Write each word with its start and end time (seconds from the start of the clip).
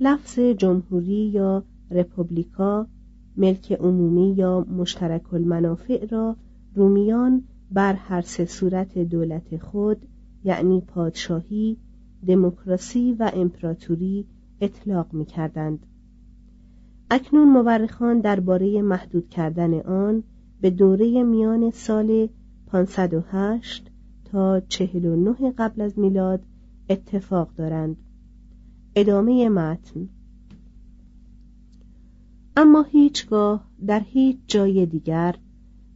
لفظ 0.00 0.38
جمهوری 0.38 1.30
یا 1.34 1.64
رپوبلیکا 1.90 2.86
ملک 3.36 3.72
عمومی 3.72 4.34
یا 4.34 4.60
مشترک 4.60 5.34
المنافع 5.34 6.06
را 6.06 6.36
رومیان 6.74 7.42
بر 7.70 7.92
هر 7.92 8.20
سه 8.20 8.44
صورت 8.44 8.98
دولت 8.98 9.56
خود 9.56 9.96
یعنی 10.44 10.80
پادشاهی، 10.80 11.76
دموکراسی 12.26 13.12
و 13.12 13.30
امپراتوری 13.34 14.26
اطلاق 14.60 15.12
می 15.12 15.24
کردند. 15.24 15.86
اکنون 17.10 17.48
مورخان 17.48 18.20
درباره 18.20 18.82
محدود 18.82 19.28
کردن 19.28 19.80
آن 19.80 20.22
به 20.60 20.70
دوره 20.70 21.22
میان 21.22 21.70
سال 21.70 22.28
508 22.66 23.90
تا 24.24 24.60
49 24.60 25.52
قبل 25.58 25.80
از 25.80 25.98
میلاد 25.98 26.42
اتفاق 26.90 27.54
دارند. 27.56 27.96
ادامه 28.98 29.48
متن. 29.48 30.08
اما 32.56 32.82
هیچگاه 32.82 33.64
در 33.86 34.00
هیچ 34.00 34.36
جای 34.46 34.86
دیگر 34.86 35.34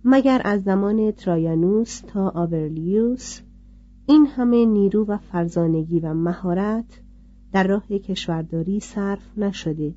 مگر 0.04 0.40
از 0.44 0.62
زمان 0.62 1.10
ترایانوس 1.10 2.00
تا 2.00 2.28
آورلیوس 2.28 3.40
این 4.06 4.26
همه 4.26 4.64
نیرو 4.64 5.04
و 5.04 5.16
فرزانگی 5.16 6.00
و 6.00 6.14
مهارت 6.14 7.00
در 7.52 7.66
راه 7.66 7.86
کشورداری 7.88 8.80
صرف 8.80 9.38
نشده 9.38 9.94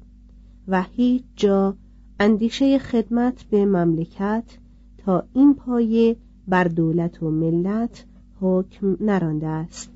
و 0.68 0.84
هیچ 0.84 1.24
جا 1.36 1.78
اندیشه 2.20 2.80
خدمت 2.80 3.44
به 3.44 3.66
مملکت 3.66 4.58
تا 4.98 5.24
این 5.34 5.54
پایه 5.54 6.16
بر 6.48 6.64
دولت 6.64 7.24
و 7.24 7.32
ملت 7.32 8.06
حکم 8.42 8.98
نرانده 9.02 9.48
است. 9.48 9.92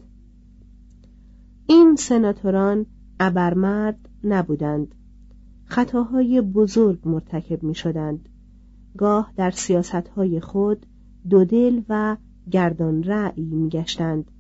این 1.67 1.95
سناتوران 1.95 2.85
ابرمرد 3.19 4.09
نبودند. 4.23 4.95
خطاهای 5.65 6.41
بزرگ 6.41 6.99
مرتکب 7.05 7.63
می 7.63 7.75
شدند 7.75 8.29
گاه 8.97 9.33
در 9.35 9.51
سیاستهای 9.51 10.39
خود 10.39 10.85
دودل 11.29 11.81
و 11.89 12.17
گردان 12.51 13.03
رأی 13.03 13.45
می 13.45 13.69
گشتند 13.69 14.31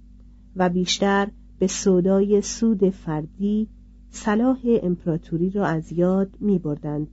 و 0.55 0.69
بیشتر 0.69 1.27
به 1.59 1.67
سودای 1.67 2.41
سود 2.41 2.89
فردی 2.89 3.67
صلاح 4.09 4.59
امپراتوری 4.83 5.49
را 5.49 5.65
از 5.65 5.91
یاد 5.91 6.37
می 6.39 6.59
بردند. 6.59 7.07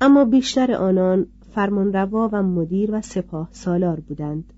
اما 0.00 0.24
بیشتر 0.24 0.72
آنان 0.72 1.26
فرمانروا 1.54 2.30
و 2.32 2.42
مدیر 2.42 2.90
و 2.94 3.00
سپاه 3.00 3.48
سالار 3.52 4.00
بودند. 4.00 4.52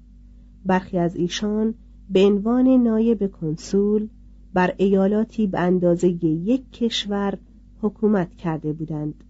برخی 0.65 0.99
از 0.99 1.17
ایشان 1.17 1.75
به 2.11 2.25
عنوان 2.25 2.69
نایب 2.69 3.33
کنسول 3.33 4.09
بر 4.55 4.75
ایالاتی 4.77 5.47
به 5.47 5.61
اندازه 5.61 6.09
یک 6.25 6.73
کشور 6.73 7.39
حکومت 7.83 8.37
کرده 8.37 8.73
بودند. 8.73 9.25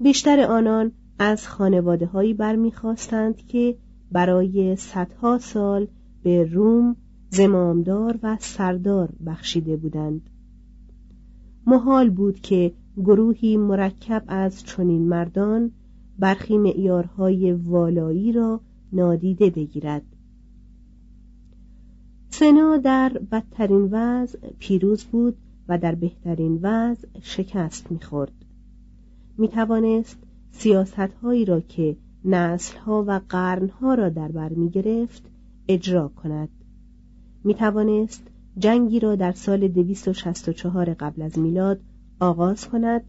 بیشتر 0.00 0.40
آنان 0.40 0.92
از 1.18 1.48
خانواده 1.48 2.06
هایی 2.06 2.34
برمیخواستند 2.34 3.46
که 3.46 3.76
برای 4.12 4.76
صدها 4.76 5.38
سال 5.38 5.86
به 6.22 6.44
روم 6.44 6.96
زمامدار 7.30 8.18
و 8.22 8.36
سردار 8.40 9.12
بخشیده 9.26 9.76
بودند. 9.76 10.30
محال 11.66 12.10
بود 12.10 12.40
که 12.40 12.72
گروهی 12.96 13.56
مرکب 13.56 14.22
از 14.26 14.64
چنین 14.64 15.08
مردان 15.08 15.70
برخی 16.18 16.58
معیارهای 16.58 17.52
والایی 17.52 18.32
را 18.32 18.60
نادیده 18.92 19.50
بگیرد. 19.50 20.15
سنا 22.38 22.76
در 22.76 23.08
بدترین 23.32 23.88
وضع 23.90 24.38
پیروز 24.58 25.04
بود 25.04 25.36
و 25.68 25.78
در 25.78 25.94
بهترین 25.94 26.58
وضع 26.62 27.08
شکست 27.22 27.92
می‌خورد. 27.92 28.32
می 29.38 29.48
توانست 29.48 30.18
را 31.46 31.60
که 31.60 31.96
نسل 32.24 32.78
ها 32.78 33.04
و 33.06 33.20
قرن 33.28 33.68
ها 33.68 33.94
را 33.94 34.08
در 34.08 34.28
بر 34.28 34.48
می 34.48 34.70
گرفت 34.70 35.22
اجرا 35.68 36.08
کند. 36.08 36.48
می 37.44 37.54
توانست 37.54 38.22
جنگی 38.58 39.00
را 39.00 39.14
در 39.14 39.32
سال 39.32 39.68
264 39.68 40.94
قبل 40.94 41.22
از 41.22 41.38
میلاد 41.38 41.80
آغاز 42.20 42.68
کند 42.68 43.02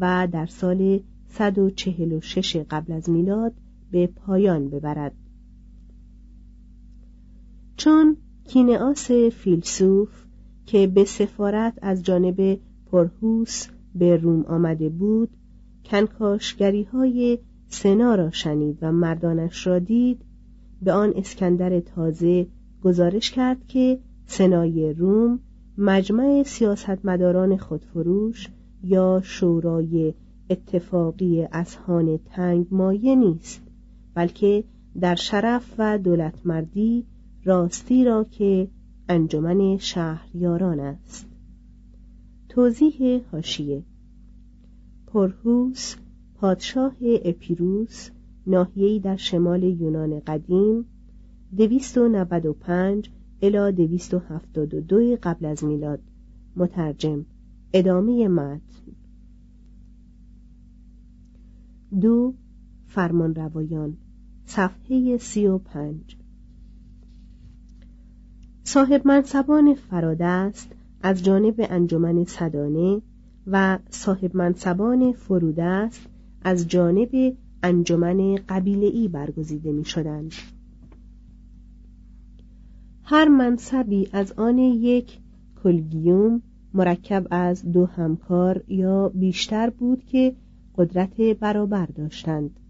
و 0.00 0.28
در 0.32 0.46
سال 0.46 1.00
146 1.28 2.56
قبل 2.56 2.92
از 2.92 3.10
میلاد 3.10 3.52
به 3.90 4.06
پایان 4.06 4.68
ببرد. 4.68 5.14
چون 7.76 8.16
کینئاس 8.52 9.10
فیلسوف 9.10 10.08
که 10.66 10.86
به 10.86 11.04
سفارت 11.04 11.78
از 11.82 12.02
جانب 12.02 12.58
پرهوس 12.92 13.66
به 13.94 14.16
روم 14.16 14.44
آمده 14.44 14.88
بود 14.88 15.28
کنکاشگری 15.84 16.82
های 16.82 17.38
سنا 17.68 18.14
را 18.14 18.30
شنید 18.30 18.78
و 18.82 18.92
مردانش 18.92 19.66
را 19.66 19.78
دید. 19.78 20.20
به 20.82 20.92
آن 20.92 21.12
اسکندر 21.16 21.80
تازه 21.80 22.46
گزارش 22.84 23.30
کرد 23.30 23.66
که 23.66 23.98
سنای 24.26 24.92
روم 24.92 25.40
مجمع 25.78 26.42
سیاستمداران 26.42 27.56
خودفروش 27.56 28.48
یا 28.84 29.20
شورای 29.24 30.14
اتفاقی 30.50 31.46
اذهان 31.52 32.18
تنگ 32.24 32.66
مایه 32.70 33.16
نیست 33.16 33.62
بلکه 34.14 34.64
در 35.00 35.14
شرف 35.14 35.74
و 35.78 35.98
دولتمردی 35.98 37.06
راستی 37.44 38.04
را 38.04 38.24
که 38.24 38.68
انجمن 39.08 39.76
شهریاران 39.76 40.80
است. 40.80 41.26
توضیح 42.48 43.22
هاشیه 43.32 43.82
پرهوس 45.06 45.96
پادشاه 46.34 46.96
اپیروس 47.02 48.10
ناحیه‌ای 48.46 49.00
در 49.00 49.16
شمال 49.16 49.62
یونان 49.62 50.20
قدیم 50.20 50.84
295 51.56 53.10
الی 53.42 53.86
272 53.86 55.16
قبل 55.22 55.46
از 55.46 55.64
میلاد. 55.64 56.00
مترجم 56.56 57.26
ادامه 57.72 58.28
متن. 58.28 58.60
دو 62.00 62.34
فرمان 62.86 63.34
روایان 63.34 63.96
صفحه 64.44 65.16
سی 65.16 65.46
و 65.46 65.58
پنج. 65.58 66.19
صاحب 68.72 69.06
منصبان 69.06 69.74
فرادست 69.74 70.72
از 71.02 71.24
جانب 71.24 71.54
انجمن 71.58 72.24
صدانه 72.24 73.02
و 73.46 73.78
صاحب 73.90 74.36
منصبان 74.36 75.12
فرودست 75.12 76.06
از 76.42 76.68
جانب 76.68 77.36
انجمن 77.62 78.34
قبیله‌ای 78.48 79.08
برگزیده 79.08 79.72
می 79.72 79.84
شدند. 79.84 80.32
هر 83.02 83.28
منصبی 83.28 84.08
از 84.12 84.32
آن 84.32 84.58
یک 84.58 85.18
کلگیوم 85.62 86.42
مرکب 86.74 87.26
از 87.30 87.72
دو 87.72 87.86
همکار 87.86 88.64
یا 88.68 89.08
بیشتر 89.08 89.70
بود 89.70 90.04
که 90.04 90.34
قدرت 90.76 91.20
برابر 91.20 91.86
داشتند 91.86 92.60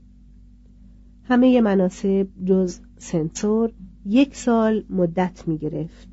همه 1.25 1.61
مناسب 1.61 2.29
جز 2.45 2.81
سنسور 2.99 3.73
یک 4.07 4.37
سال 4.37 4.85
مدت 4.91 5.49
می 5.49 5.59
گرفت 5.59 6.09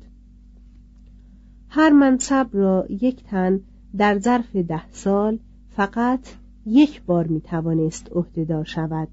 هر 1.68 1.90
منصب 1.90 2.48
را 2.52 2.86
یک 2.88 3.24
تن 3.24 3.60
در 3.96 4.18
ظرف 4.18 4.56
ده 4.56 4.90
سال 4.90 5.38
فقط 5.68 6.20
یک 6.66 7.02
بار 7.02 7.26
می 7.26 7.40
توانست 7.40 8.12
عهدهدار 8.12 8.64
شود. 8.64 9.08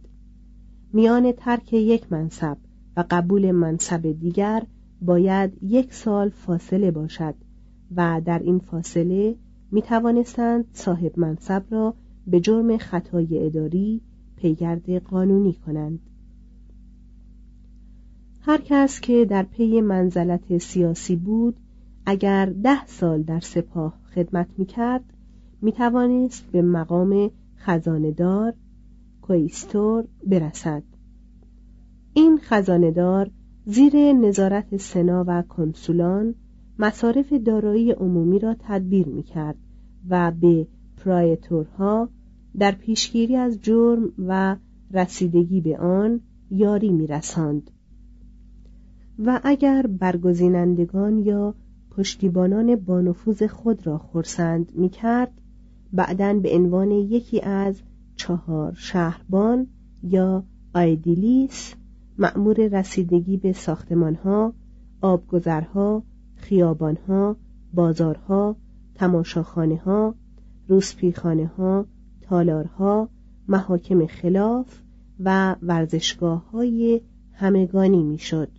میان 0.94 1.32
ترک 1.32 1.74
یک 1.74 2.14
منصب 2.14 2.58
و 2.98 3.04
قبول 3.12 3.52
منصب 3.52 4.12
دیگر 4.12 4.64
باید 5.02 5.64
یک 5.64 5.94
سال 5.94 6.30
فاصله 6.30 6.92
باشد 6.92 7.36
و 7.96 8.22
در 8.26 8.40
این 8.40 8.60
فاصله 8.60 9.36
می 9.72 9.82
توانستند 9.82 10.66
صاحب 10.74 11.20
منصب 11.20 11.64
را 11.70 11.94
به 12.28 12.40
جرم 12.40 12.78
خطای 12.78 13.46
اداری 13.46 14.02
پیگرد 14.36 14.92
قانونی 14.92 15.54
کنند. 15.54 16.00
هر 18.48 18.62
کس 18.62 19.02
که 19.02 19.26
در 19.26 19.44
پی 19.44 19.82
منزلت 19.82 20.58
سیاسی 20.58 21.16
بود 21.16 21.56
اگر 22.06 22.46
ده 22.46 22.86
سال 22.86 23.24
در 23.24 23.40
سپاه 23.40 24.00
خدمت 24.16 24.48
می 24.58 24.66
کرد 24.66 25.04
می 25.62 25.72
توانست 25.72 26.52
به 26.52 26.62
مقام 26.62 27.32
خزاندار 27.58 28.54
کویستور 29.22 30.06
برسد 30.28 30.84
این 32.14 32.40
خزاندار 32.42 33.32
زیر 33.66 34.14
نظارت 34.14 34.78
سنا 34.78 35.24
و 35.28 35.42
کنسولان 35.42 36.36
مصارف 36.80 37.34
دارایی 37.34 37.92
عمومی 37.92 38.40
را 38.40 38.56
تدبیر 38.60 39.08
می 39.08 39.24
کرد 39.24 39.58
و 40.10 40.32
به 40.32 40.68
پرایتورها 40.98 42.10
در 42.60 42.72
پیشگیری 42.72 43.36
از 43.36 43.62
جرم 43.62 44.12
و 44.18 44.56
رسیدگی 44.92 45.62
به 45.62 45.78
آن 45.78 46.22
یاری 46.52 46.90
می 46.90 47.08
رسند. 47.08 47.72
و 49.20 49.40
اگر 49.44 49.88
برگزینندگان 49.88 51.20
یا 51.20 51.56
پشتیبانان 51.92 52.76
بانفوذ 52.76 53.44
خود 53.44 53.88
را 53.88 53.98
خورسند 53.98 54.72
می 54.76 54.90
کرد 54.90 55.32
بعدا 55.94 56.34
به 56.34 56.56
عنوان 56.56 56.92
یکی 56.92 57.42
از 57.42 57.82
چهار 58.16 58.74
شهربان 58.74 59.68
یا 60.04 60.44
آیدیلیس 60.74 61.76
مأمور 62.18 62.68
رسیدگی 62.68 63.38
به 63.38 63.54
ساختمانها، 63.54 64.54
آبگذرها، 65.02 66.04
خیابانها، 66.36 67.38
بازارها، 67.74 68.56
تماشاخانه 68.96 69.78
ها، 69.78 70.16
تالارها، 72.22 73.10
محاکم 73.48 74.06
خلاف 74.06 74.80
و 75.20 75.56
ورزشگاه 75.62 76.52
های 76.52 77.02
همگانی 77.34 78.04
می‌شد. 78.04 78.50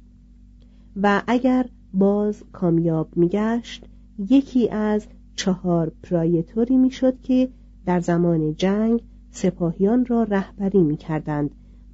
و 1.03 1.23
اگر 1.27 1.67
باز 1.95 2.43
کامیاب 2.53 3.17
میگشت 3.17 3.85
یکی 4.19 4.69
از 4.69 5.07
چهار 5.37 5.93
پرایتوری 6.03 6.77
می‌شد 6.77 7.21
که 7.21 7.49
در 7.87 8.01
زمان 8.01 8.55
جنگ 8.55 9.03
سپاهیان 9.31 10.07
را 10.07 10.23
رهبری 10.23 10.83
می‌کردند 10.83 11.51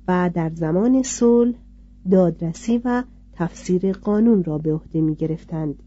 و 0.08 0.30
در 0.34 0.50
زمان 0.54 1.02
صلح 1.02 1.54
دادرسی 2.10 2.80
و 2.84 3.02
تفسیر 3.32 3.92
قانون 3.92 4.44
را 4.44 4.58
به 4.58 4.72
عهده 4.72 5.00
می 5.00 5.14
گرفتند. 5.14 5.82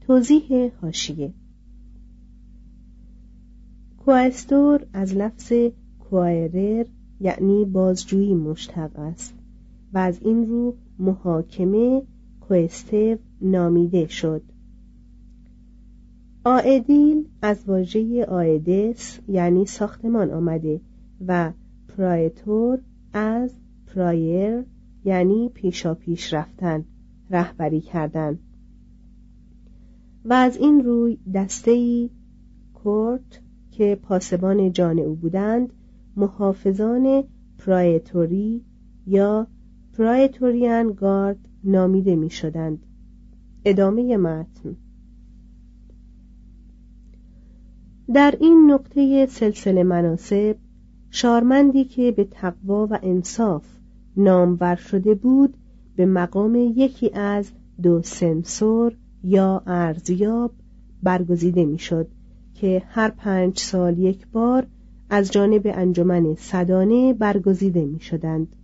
توضیح 0.00 0.70
هاشیه 0.82 1.32
کوایستور 4.04 4.86
از 4.92 5.14
لفظ 5.14 5.52
کوایرر 6.10 6.86
یعنی 7.20 7.64
بازجویی 7.64 8.34
مشتق 8.34 8.98
است 8.98 9.34
و 9.92 9.98
از 9.98 10.22
این 10.22 10.48
رو 10.48 10.74
محاکمه 10.98 12.02
کوستو 12.40 13.16
نامیده 13.40 14.06
شد. 14.06 14.42
آیدیل 16.44 17.24
از 17.42 17.64
واژه 17.66 18.24
آیدس 18.24 19.18
یعنی 19.28 19.66
ساختمان 19.66 20.30
آمده 20.30 20.80
و 21.26 21.52
پرایتور 21.88 22.78
از 23.12 23.52
پرایر 23.86 24.64
یعنی 25.04 25.48
پیشا 25.54 25.94
پیش 25.94 26.34
رفتن 26.34 26.84
رهبری 27.30 27.80
کردن. 27.80 28.38
و 30.24 30.32
از 30.32 30.56
این 30.56 30.84
روی 30.84 31.18
دسته 31.34 32.08
کورت 32.74 33.40
که 33.70 33.98
پاسبان 34.02 34.72
جان 34.72 34.98
او 34.98 35.14
بودند 35.14 35.72
محافظان 36.16 37.24
پرایتوری 37.58 38.64
یا 39.06 39.46
پرایتوریان 39.98 40.92
گارد 40.92 41.38
نامیده 41.64 42.16
می 42.16 42.30
شدند 42.30 42.86
ادامه 43.64 44.16
متن 44.16 44.76
در 48.14 48.34
این 48.40 48.70
نقطه 48.70 49.26
سلسله 49.26 49.82
مناسب 49.82 50.56
شارمندی 51.10 51.84
که 51.84 52.12
به 52.12 52.24
تقوا 52.24 52.86
و 52.90 52.98
انصاف 53.02 53.64
نامور 54.16 54.76
شده 54.76 55.14
بود 55.14 55.54
به 55.96 56.06
مقام 56.06 56.54
یکی 56.54 57.10
از 57.14 57.50
دو 57.82 58.02
سنسور 58.02 58.96
یا 59.24 59.62
ارزیاب 59.66 60.52
برگزیده 61.02 61.64
می‌شد 61.64 62.08
که 62.54 62.82
هر 62.88 63.10
پنج 63.10 63.58
سال 63.58 63.98
یک 63.98 64.26
بار 64.26 64.66
از 65.10 65.32
جانب 65.32 65.62
انجمن 65.64 66.34
صدانه 66.34 67.12
برگزیده 67.12 67.84
می 67.84 68.00
شدند. 68.00 68.56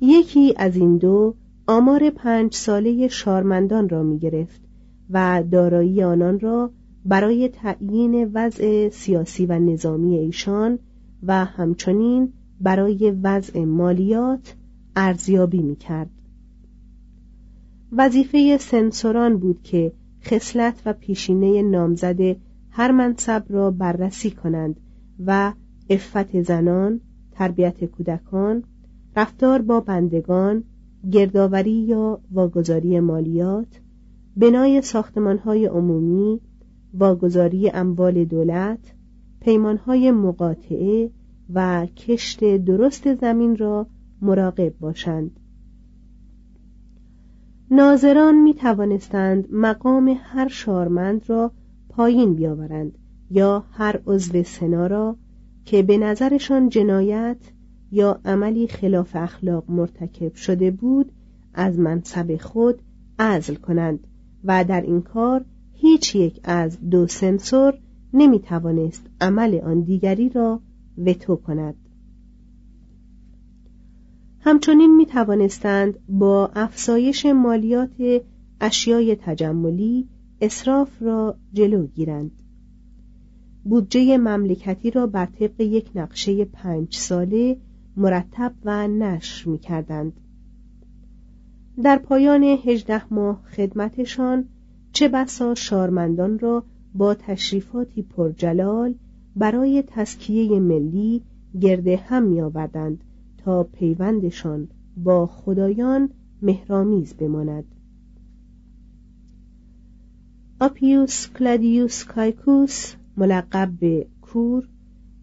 یکی 0.00 0.54
از 0.56 0.76
این 0.76 0.96
دو 0.96 1.34
آمار 1.66 2.10
پنج 2.10 2.54
ساله 2.54 3.08
شارمندان 3.08 3.88
را 3.88 4.02
می 4.02 4.18
گرفت 4.18 4.60
و 5.10 5.44
دارایی 5.50 6.02
آنان 6.02 6.40
را 6.40 6.70
برای 7.04 7.48
تعیین 7.48 8.30
وضع 8.34 8.88
سیاسی 8.88 9.46
و 9.46 9.58
نظامی 9.58 10.16
ایشان 10.16 10.78
و 11.22 11.44
همچنین 11.44 12.32
برای 12.60 13.10
وضع 13.22 13.64
مالیات 13.64 14.54
ارزیابی 14.96 15.62
می 15.62 15.76
کرد. 15.76 16.10
وظیفه 17.92 18.58
سنسوران 18.58 19.36
بود 19.38 19.62
که 19.62 19.92
خصلت 20.24 20.82
و 20.86 20.92
پیشینه 20.92 21.62
نامزد 21.62 22.36
هر 22.70 22.92
منصب 22.92 23.44
را 23.48 23.70
بررسی 23.70 24.30
کنند 24.30 24.80
و 25.26 25.52
افت 25.90 26.42
زنان، 26.42 27.00
تربیت 27.32 27.84
کودکان، 27.84 28.62
رفتار 29.16 29.62
با 29.62 29.80
بندگان، 29.80 30.64
گردآوری 31.10 31.70
یا 31.70 32.20
واگذاری 32.32 33.00
مالیات، 33.00 33.80
بنای 34.36 34.82
ساختمانهای 34.82 35.66
عمومی، 35.66 36.40
واگذاری 36.94 37.70
اموال 37.70 38.24
دولت، 38.24 38.94
پیمانهای 39.40 40.10
مقاطعه 40.10 41.10
و 41.54 41.86
کشت 41.86 42.56
درست 42.56 43.14
زمین 43.14 43.56
را 43.56 43.86
مراقب 44.22 44.74
باشند. 44.80 45.40
ناظران 47.70 48.42
می 48.42 48.54
توانستند 48.54 49.48
مقام 49.52 50.16
هر 50.22 50.48
شارمند 50.48 51.30
را 51.30 51.52
پایین 51.88 52.34
بیاورند 52.34 52.98
یا 53.30 53.64
هر 53.70 54.00
عضو 54.06 54.42
سنا 54.42 54.86
را 54.86 55.16
که 55.64 55.82
به 55.82 55.98
نظرشان 55.98 56.68
جنایت 56.68 57.36
یا 57.96 58.20
عملی 58.24 58.68
خلاف 58.68 59.16
اخلاق 59.16 59.70
مرتکب 59.70 60.34
شده 60.34 60.70
بود 60.70 61.12
از 61.54 61.78
منصب 61.78 62.36
خود 62.36 62.82
عزل 63.18 63.54
کنند 63.54 64.06
و 64.44 64.64
در 64.64 64.80
این 64.80 65.02
کار 65.02 65.44
هیچ 65.72 66.14
یک 66.14 66.40
از 66.44 66.90
دو 66.90 67.06
سنسور 67.06 67.74
نمی 68.14 68.38
توانست 68.38 69.06
عمل 69.20 69.60
آن 69.64 69.80
دیگری 69.80 70.28
را 70.28 70.60
وتو 70.98 71.36
کند. 71.36 71.74
همچنین 74.40 74.96
می 74.96 75.06
توانستند 75.06 75.98
با 76.08 76.50
افزایش 76.54 77.26
مالیات 77.26 78.22
اشیای 78.60 79.16
تجملی 79.16 80.08
اصراف 80.40 81.02
را 81.02 81.36
جلو 81.52 81.86
گیرند. 81.86 82.42
بودجه 83.64 84.18
مملکتی 84.18 84.90
را 84.90 85.06
بر 85.06 85.26
طبق 85.26 85.60
یک 85.60 85.90
نقشه 85.94 86.44
پنج 86.44 86.94
ساله 86.94 87.56
مرتب 87.96 88.52
و 88.64 88.88
نشر 88.88 89.48
می 89.48 89.58
کردند. 89.58 90.12
در 91.82 91.98
پایان 91.98 92.42
هجده 92.42 93.14
ماه 93.14 93.42
خدمتشان 93.56 94.44
چه 94.92 95.08
بسا 95.08 95.54
شارمندان 95.54 96.38
را 96.38 96.64
با 96.94 97.14
تشریفاتی 97.14 98.02
پرجلال 98.02 98.94
برای 99.36 99.84
تزکیه 99.86 100.60
ملی 100.60 101.22
گرد 101.60 101.88
هم 101.88 102.22
می 102.22 102.40
آوردند 102.40 103.04
تا 103.38 103.62
پیوندشان 103.64 104.68
با 104.96 105.26
خدایان 105.26 106.10
مهرآمیز 106.42 107.14
بماند 107.14 107.64
آپیوس 110.60 111.28
کلادیوس 111.28 112.04
کایکوس 112.04 112.94
ملقب 113.16 113.70
به 113.80 114.06
کور 114.22 114.68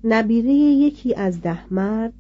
نبیره 0.04 0.54
یکی 0.54 1.16
از 1.16 1.42
ده 1.42 1.74
مرد 1.74 2.14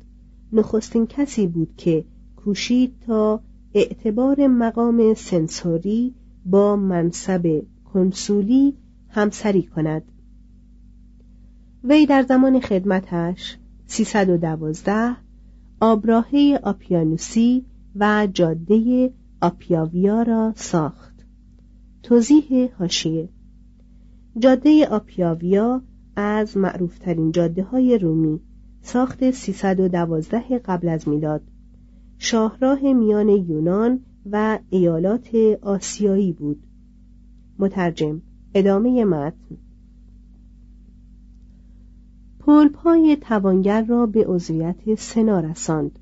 نخستین 0.53 1.07
کسی 1.07 1.47
بود 1.47 1.73
که 1.77 2.05
کوشید 2.35 2.93
تا 3.05 3.41
اعتبار 3.73 4.47
مقام 4.47 5.13
سنسوری 5.13 6.13
با 6.45 6.75
منصب 6.75 7.61
کنسولی 7.93 8.77
همسری 9.09 9.63
کند. 9.63 10.03
وی 11.83 12.05
در 12.05 12.23
زمان 12.23 12.59
خدمتش 12.59 13.57
312 13.87 15.15
آبراهه 15.81 16.59
آپیانوسی 16.63 17.65
و 17.95 18.27
جاده 18.33 19.13
آپیاویا 19.41 20.21
را 20.21 20.53
ساخت. 20.55 21.13
توضیح 22.03 22.69
هاشیه 22.79 23.29
جاده 24.39 24.87
آپیاویا 24.87 25.81
از 26.15 26.57
معروفترین 26.57 27.31
جاده 27.31 27.63
های 27.63 27.97
رومی 27.97 28.39
ساخت 28.83 29.31
312 29.31 30.59
قبل 30.65 30.89
از 30.89 31.07
میلاد. 31.07 31.41
شاهراه 32.17 32.93
میان 32.93 33.29
یونان 33.29 33.99
و 34.31 34.59
ایالات 34.69 35.29
آسیایی 35.61 36.31
بود. 36.33 36.63
مترجم 37.59 38.21
ادامه 38.53 39.05
متن. 39.05 39.57
پولپای 42.39 43.17
توانگر 43.21 43.83
را 43.83 44.05
به 44.05 44.25
عضویت 44.27 44.95
سنا 44.95 45.39
رساند. 45.39 45.99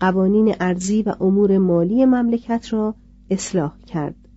قوانین 0.00 0.54
ارزی 0.60 1.02
و 1.02 1.14
امور 1.20 1.58
مالی 1.58 2.04
مملکت 2.04 2.72
را 2.72 2.94
اصلاح 3.30 3.78
کرد. 3.86 4.28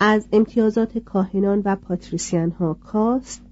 از 0.00 0.28
امتیازات 0.32 0.98
کاهنان 0.98 1.62
و 1.64 1.76
پاتریسیان 1.76 2.50
ها 2.50 2.74
کاست 2.74 3.42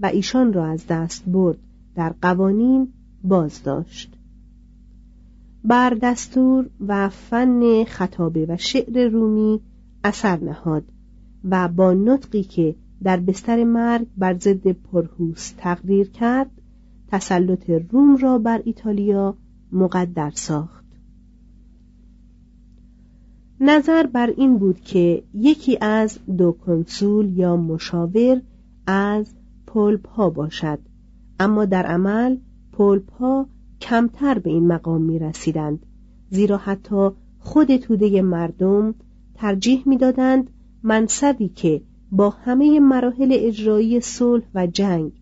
و 0.00 0.06
ایشان 0.06 0.52
را 0.52 0.66
از 0.66 0.86
دست 0.86 1.24
برد 1.26 1.58
در 1.94 2.14
قوانین 2.22 2.92
باز 3.28 3.62
داشت 3.62 4.18
بر 5.64 5.90
دستور 6.02 6.70
و 6.86 7.08
فن 7.08 7.84
خطابه 7.84 8.46
و 8.48 8.56
شعر 8.56 9.08
رومی 9.08 9.60
اثر 10.04 10.36
نهاد 10.36 10.84
و 11.44 11.68
با 11.68 11.94
نطقی 11.94 12.42
که 12.42 12.74
در 13.02 13.16
بستر 13.16 13.64
مرگ 13.64 14.06
بر 14.16 14.38
ضد 14.38 14.68
پرهوس 14.68 15.52
تقدیر 15.58 16.10
کرد 16.10 16.50
تسلط 17.08 17.70
روم 17.70 18.16
را 18.16 18.38
بر 18.38 18.62
ایتالیا 18.64 19.36
مقدر 19.72 20.30
ساخت. 20.34 20.84
نظر 23.60 24.06
بر 24.06 24.30
این 24.36 24.58
بود 24.58 24.80
که 24.80 25.22
یکی 25.34 25.78
از 25.80 26.18
دو 26.38 26.52
کنسول 26.52 27.38
یا 27.38 27.56
مشاور 27.56 28.42
از 28.86 29.34
پولپا 29.66 30.30
باشد 30.30 30.78
اما 31.40 31.64
در 31.64 31.86
عمل 31.86 32.36
پولپا 32.78 33.46
کمتر 33.80 34.38
به 34.38 34.50
این 34.50 34.66
مقام 34.66 35.02
می 35.02 35.18
رسیدند 35.18 35.86
زیرا 36.30 36.56
حتی 36.56 37.10
خود 37.38 37.76
توده 37.76 38.22
مردم 38.22 38.94
ترجیح 39.34 39.82
می‌دادند 39.86 40.50
منصبی 40.82 41.48
که 41.48 41.82
با 42.12 42.30
همه 42.30 42.80
مراحل 42.80 43.28
اجرایی 43.32 44.00
صلح 44.00 44.44
و 44.54 44.66
جنگ 44.66 45.12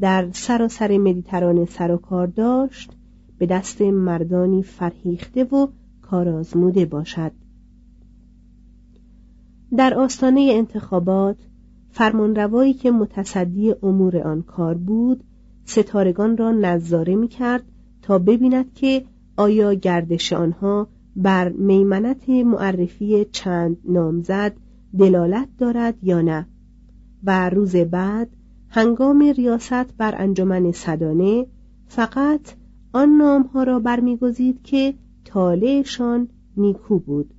در 0.00 0.28
سراسر 0.32 0.98
مدیترانه 0.98 1.64
سر 1.64 1.90
و 1.90 1.96
کار 1.96 2.26
داشت 2.26 2.92
به 3.38 3.46
دست 3.46 3.82
مردانی 3.82 4.62
فرهیخته 4.62 5.44
و 5.44 5.66
کارآزموده 6.02 6.86
باشد. 6.86 7.32
در 9.76 9.94
آستانه 9.94 10.50
انتخابات 10.52 11.36
فرمانروایی 11.90 12.74
که 12.74 12.90
متصدی 12.90 13.74
امور 13.82 14.18
آن 14.18 14.42
کار 14.42 14.74
بود 14.74 15.24
ستارگان 15.66 16.36
را 16.36 16.52
نظاره 16.52 17.16
می 17.16 17.28
کرد 17.28 17.62
تا 18.02 18.18
ببیند 18.18 18.74
که 18.74 19.04
آیا 19.36 19.74
گردش 19.74 20.32
آنها 20.32 20.88
بر 21.16 21.48
میمنت 21.48 22.28
معرفی 22.28 23.24
چند 23.24 23.76
نامزد 23.84 24.56
دلالت 24.98 25.48
دارد 25.58 25.94
یا 26.02 26.20
نه 26.20 26.46
و 27.24 27.50
روز 27.50 27.76
بعد 27.76 28.28
هنگام 28.68 29.22
ریاست 29.22 29.96
بر 29.96 30.14
انجمن 30.18 30.72
صدانه 30.72 31.46
فقط 31.86 32.40
آن 32.92 33.16
نامها 33.16 33.62
را 33.62 33.78
برمیگزید 33.78 34.62
که 34.62 34.94
طالعشان 35.24 36.28
نیکو 36.56 36.98
بود 36.98 37.34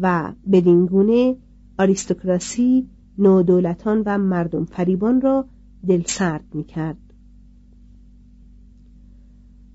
و 0.00 0.32
بدین 0.52 0.86
گونه 0.86 1.36
آریستوکراسی 1.78 2.88
نودولتان 3.18 4.02
و 4.06 4.18
مردم 4.18 4.64
فریبان 4.64 5.20
را 5.20 5.44
دلسرد 5.88 6.44
می 6.54 6.64
کرد. 6.64 7.07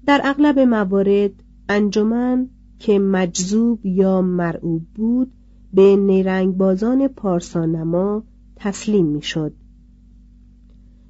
در 0.05 0.21
اغلب 0.23 0.59
موارد 0.59 1.31
انجمن 1.69 2.49
که 2.79 2.99
مجذوب 2.99 3.85
یا 3.85 4.21
مرعوب 4.21 4.81
بود 4.95 5.31
به 5.73 5.95
نیرنگ 5.95 6.57
بازان 6.57 7.07
پارسانما 7.07 8.23
تسلیم 8.55 9.05
می 9.05 9.21
شد. 9.21 9.53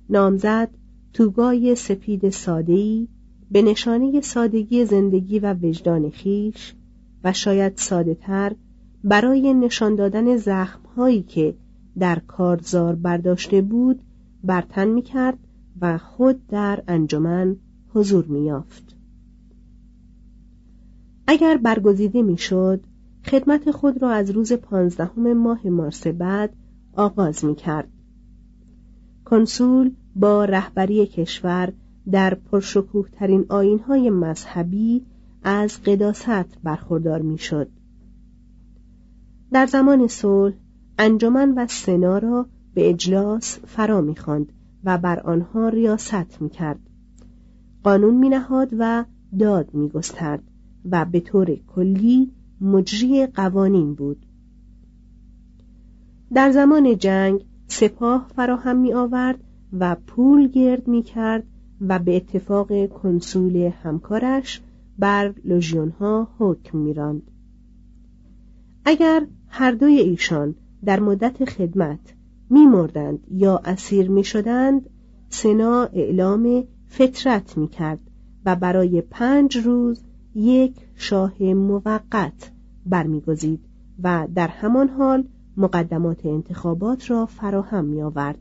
نامزد 0.10 0.70
توگای 1.14 1.76
سپید 1.76 2.30
سادهی 2.30 3.08
به 3.52 3.62
نشانه 3.62 4.22
سادگی 4.22 4.86
زندگی 4.86 5.40
و 5.40 5.54
وجدان 5.54 6.10
خیش 6.10 6.76
و 7.24 7.34
شاید 7.34 7.74
ساده 7.78 8.16
تر 8.16 8.56
برای 9.04 9.54
نشان 9.54 9.96
دادن 9.96 10.38
زخمهایی 10.38 11.24
که 11.24 11.56
در 12.00 12.20
کارزار 12.20 12.96
برداشته 12.96 13.62
بود 13.62 14.00
برتن 14.44 14.88
می 14.88 15.02
کرد 15.02 15.38
و 15.82 15.98
خود 15.98 16.48
در 16.48 16.84
انجمن 16.88 17.56
حضور 17.94 18.26
می 18.26 18.46
یافت. 18.46 18.83
اگر 21.28 21.58
برگزیده 21.58 22.22
می 22.22 22.38
شد 22.38 22.84
خدمت 23.26 23.72
خود 23.72 24.02
را 24.02 24.12
از 24.12 24.30
روز 24.30 24.54
پانزدهم 24.54 25.34
ماه 25.34 25.68
مارس 25.68 26.08
بعد 26.08 26.54
آغاز 26.94 27.46
می 27.46 27.56
کرد. 27.56 27.88
کنسول 29.26 29.92
با 30.16 30.46
رهبری 30.46 31.06
کشور 31.08 31.74
در 32.12 32.34
پرشکوه 32.34 33.10
ترین 33.10 33.46
آین 33.50 33.80
های 33.80 34.10
مذهبی 34.10 35.06
از 35.44 35.82
قداست 35.84 36.58
برخوردار 36.64 37.22
می 37.22 37.38
شد. 37.38 37.70
در 39.52 39.66
زمان 39.66 40.08
صلح 40.08 40.54
انجمن 41.00 41.54
و 41.58 41.68
سنا 41.68 42.18
را 42.18 42.46
به 42.74 42.90
اجلاس 42.90 43.60
فرا 43.60 44.02
می‌خواند 44.02 44.52
و 44.84 44.98
بر 44.98 45.20
آنها 45.20 45.70
ریاست 45.70 46.42
می‌کرد 46.42 46.80
قانون 47.84 48.16
مینهاد 48.16 48.70
و 48.80 49.06
داد 49.40 49.74
میگسترد 49.74 50.44
و 50.92 51.06
به 51.06 51.20
طور 51.20 51.56
کلی 51.68 52.32
مجری 52.62 53.26
قوانین 53.26 53.94
بود. 53.94 54.26
در 56.34 56.52
زمان 56.52 56.98
جنگ 56.98 57.46
سپاه 57.68 58.28
فراهم 58.36 58.80
می 58.80 58.94
آورد 58.94 59.40
و 59.80 59.96
پول 60.08 60.48
گرد 60.48 60.88
می 60.88 61.04
کرد 61.04 61.44
و 61.82 62.00
به 62.00 62.16
اتفاق 62.16 62.88
کنسول 62.88 63.56
همکارش 63.56 64.62
بر 65.00 65.34
ها 66.00 66.28
حکم 66.38 66.78
میراند. 66.78 67.32
اگر 68.86 69.28
هر 69.48 69.72
دوی 69.72 70.00
ایشان 70.00 70.56
در 70.86 71.00
مدت 71.00 71.46
خدمت 71.46 72.14
میمردند 72.50 73.28
یا 73.32 73.62
اسیر 73.66 74.10
می‌شدند 74.10 74.90
سنا 75.30 75.84
اعلام 75.84 76.64
فطرت 76.88 77.58
می‌کرد 77.58 78.00
و 78.46 78.56
برای 78.56 79.02
پنج 79.02 79.58
روز 79.58 80.04
یک 80.36 80.76
شاه 80.96 81.44
موقت 81.44 82.52
برمیگزید 82.86 83.60
و 84.04 84.28
در 84.36 84.48
همان 84.48 84.90
حال 84.90 85.28
مقدمات 85.58 86.26
انتخابات 86.26 87.12
را 87.12 87.26
فراهم 87.26 87.86
می 87.86 88.02
آورد. 88.02 88.40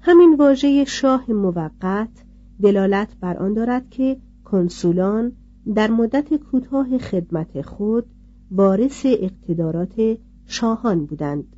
همین 0.00 0.36
واژه 0.38 0.84
شاه 0.84 1.30
موقت 1.32 2.24
دلالت 2.62 3.16
بر 3.20 3.36
آن 3.36 3.54
دارد 3.54 3.90
که 3.90 4.16
کنسولان 4.44 5.32
در 5.74 5.90
مدت 5.90 6.34
کوتاه 6.34 6.98
خدمت 6.98 7.62
خود 7.62 8.06
وارث 8.50 9.06
اقتدارات 9.06 10.18
شاهان 10.46 11.06
بودند 11.06 11.56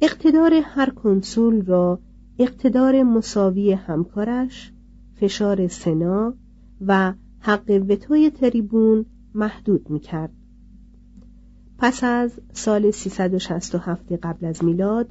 اقتدار 0.00 0.54
هر 0.54 0.90
کنسول 0.90 1.64
را 1.64 1.98
اقتدار 2.38 3.02
مساوی 3.02 3.72
همکارش 3.72 4.72
فشار 5.16 5.68
سنا 5.68 6.34
و 6.86 7.12
حق 7.38 7.84
وتوی 7.88 8.30
تریبون 8.30 9.04
محدود 9.34 9.90
می 9.90 10.00
کرد. 10.00 10.32
پس 11.78 12.04
از 12.04 12.32
سال 12.52 12.90
367 12.90 14.12
قبل 14.12 14.46
از 14.46 14.64
میلاد 14.64 15.10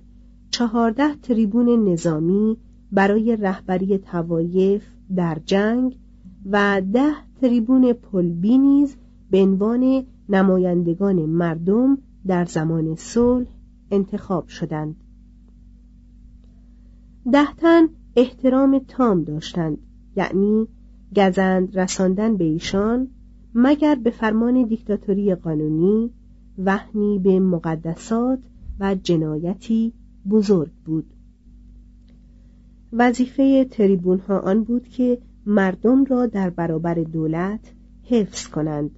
چهارده 0.50 1.15
تریبون 1.15 1.89
نظامی 1.89 2.57
برای 2.91 3.35
رهبری 3.35 3.97
توایف 3.97 4.83
در 5.15 5.41
جنگ 5.45 5.97
و 6.45 6.81
ده 6.93 7.13
تریبون 7.41 7.93
پلبی 7.93 8.57
نیز 8.57 8.95
به 9.31 9.41
عنوان 9.41 10.03
نمایندگان 10.29 11.15
مردم 11.15 11.97
در 12.27 12.45
زمان 12.45 12.95
صلح 12.95 13.47
انتخاب 13.91 14.47
شدند 14.47 14.95
ده 17.31 17.53
تن 17.57 17.88
احترام 18.15 18.79
تام 18.79 19.24
داشتند 19.24 19.77
یعنی 20.15 20.67
گزند 21.15 21.79
رساندن 21.79 22.38
به 22.38 22.43
ایشان 22.43 23.07
مگر 23.55 23.95
به 23.95 24.10
فرمان 24.10 24.63
دیکتاتوری 24.63 25.36
قانونی 25.36 26.12
وحنی 26.57 27.19
به 27.19 27.39
مقدسات 27.39 28.39
و 28.79 28.95
جنایتی 28.95 29.93
بزرگ 30.29 30.72
بود. 30.86 31.05
وظیفه 32.93 33.65
تریبون 33.65 34.19
ها 34.19 34.39
آن 34.39 34.63
بود 34.63 34.88
که 34.88 35.17
مردم 35.45 36.03
را 36.03 36.25
در 36.25 36.50
برابر 36.50 36.93
دولت 36.93 37.74
حفظ 38.03 38.48
کنند 38.48 38.91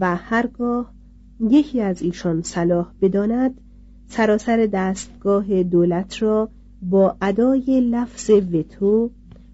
و 0.00 0.16
هرگاه 0.16 0.92
یکی 1.40 1.80
از 1.80 2.02
ایشان 2.02 2.42
صلاح 2.42 2.92
بداند 3.00 3.60
سراسر 4.06 4.68
دستگاه 4.72 5.62
دولت 5.62 6.22
را 6.22 6.48
با 6.82 7.16
ادای 7.22 7.80
لفظ 7.80 8.30
وتو 8.30 9.10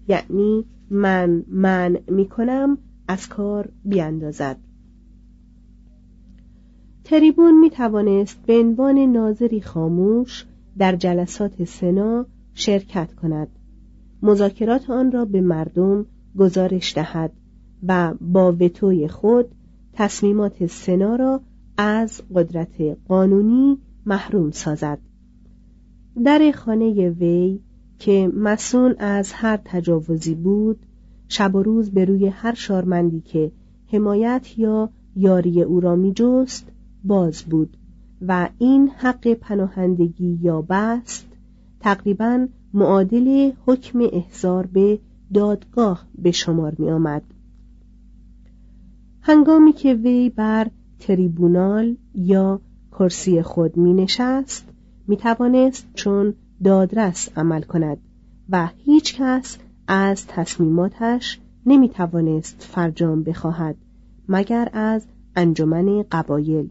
یعنی 0.07 0.65
من 0.89 1.43
من 1.47 1.97
می 2.07 2.25
کنم 2.25 2.77
از 3.07 3.29
کار 3.29 3.69
بیاندازد. 3.85 4.57
تریبون 7.03 7.59
می 7.59 7.69
توانست 7.69 8.45
به 8.45 8.59
عنوان 8.59 8.97
ناظری 8.97 9.61
خاموش 9.61 10.45
در 10.77 10.95
جلسات 10.95 11.63
سنا 11.63 12.25
شرکت 12.53 13.13
کند. 13.13 13.47
مذاکرات 14.21 14.89
آن 14.89 15.11
را 15.11 15.25
به 15.25 15.41
مردم 15.41 16.05
گزارش 16.37 16.95
دهد 16.95 17.31
و 17.87 18.13
با 18.21 18.51
وتوی 18.51 19.07
خود 19.07 19.45
تصمیمات 19.93 20.65
سنا 20.65 21.15
را 21.15 21.41
از 21.77 22.21
قدرت 22.35 22.81
قانونی 23.07 23.77
محروم 24.05 24.51
سازد. 24.51 24.99
در 26.23 26.51
خانه 26.51 27.09
وی 27.09 27.59
که 27.99 28.31
مسئول 28.35 28.95
از 28.99 29.31
هر 29.33 29.59
تجاوزی 29.65 30.35
بود 30.35 30.79
شب 31.27 31.55
و 31.55 31.63
روز 31.63 31.91
به 31.91 32.05
روی 32.05 32.27
هر 32.27 32.53
شارمندی 32.53 33.21
که 33.21 33.51
حمایت 33.87 34.59
یا 34.59 34.89
یاری 35.15 35.61
او 35.61 35.79
را 35.79 35.95
می 35.95 36.13
جست 36.13 36.67
باز 37.03 37.43
بود 37.43 37.77
و 38.27 38.49
این 38.57 38.89
حق 38.89 39.33
پناهندگی 39.33 40.39
یا 40.41 40.61
بست 40.61 41.27
تقریبا 41.79 42.47
معادل 42.73 43.51
حکم 43.65 43.99
احضار 44.11 44.65
به 44.65 44.99
دادگاه 45.33 46.05
به 46.17 46.31
شمار 46.31 46.75
می 46.77 46.89
آمد. 46.89 47.23
هنگامی 49.21 49.73
که 49.73 49.93
وی 49.93 50.29
بر 50.29 50.67
تریبونال 50.99 51.95
یا 52.15 52.61
کرسی 52.91 53.41
خود 53.41 53.77
می 53.77 53.93
نشست 53.93 54.65
می 55.07 55.17
توانست 55.17 55.87
چون 55.93 56.33
دادرس 56.63 57.29
عمل 57.37 57.61
کند 57.61 57.97
و 58.49 58.69
هیچ 58.77 59.15
کس 59.15 59.57
از 59.87 60.27
تصمیماتش 60.27 61.39
نمی 61.65 61.89
توانست 61.89 62.63
فرجام 62.69 63.23
بخواهد 63.23 63.75
مگر 64.29 64.69
از 64.73 65.05
انجمن 65.35 66.03
قبایل. 66.11 66.69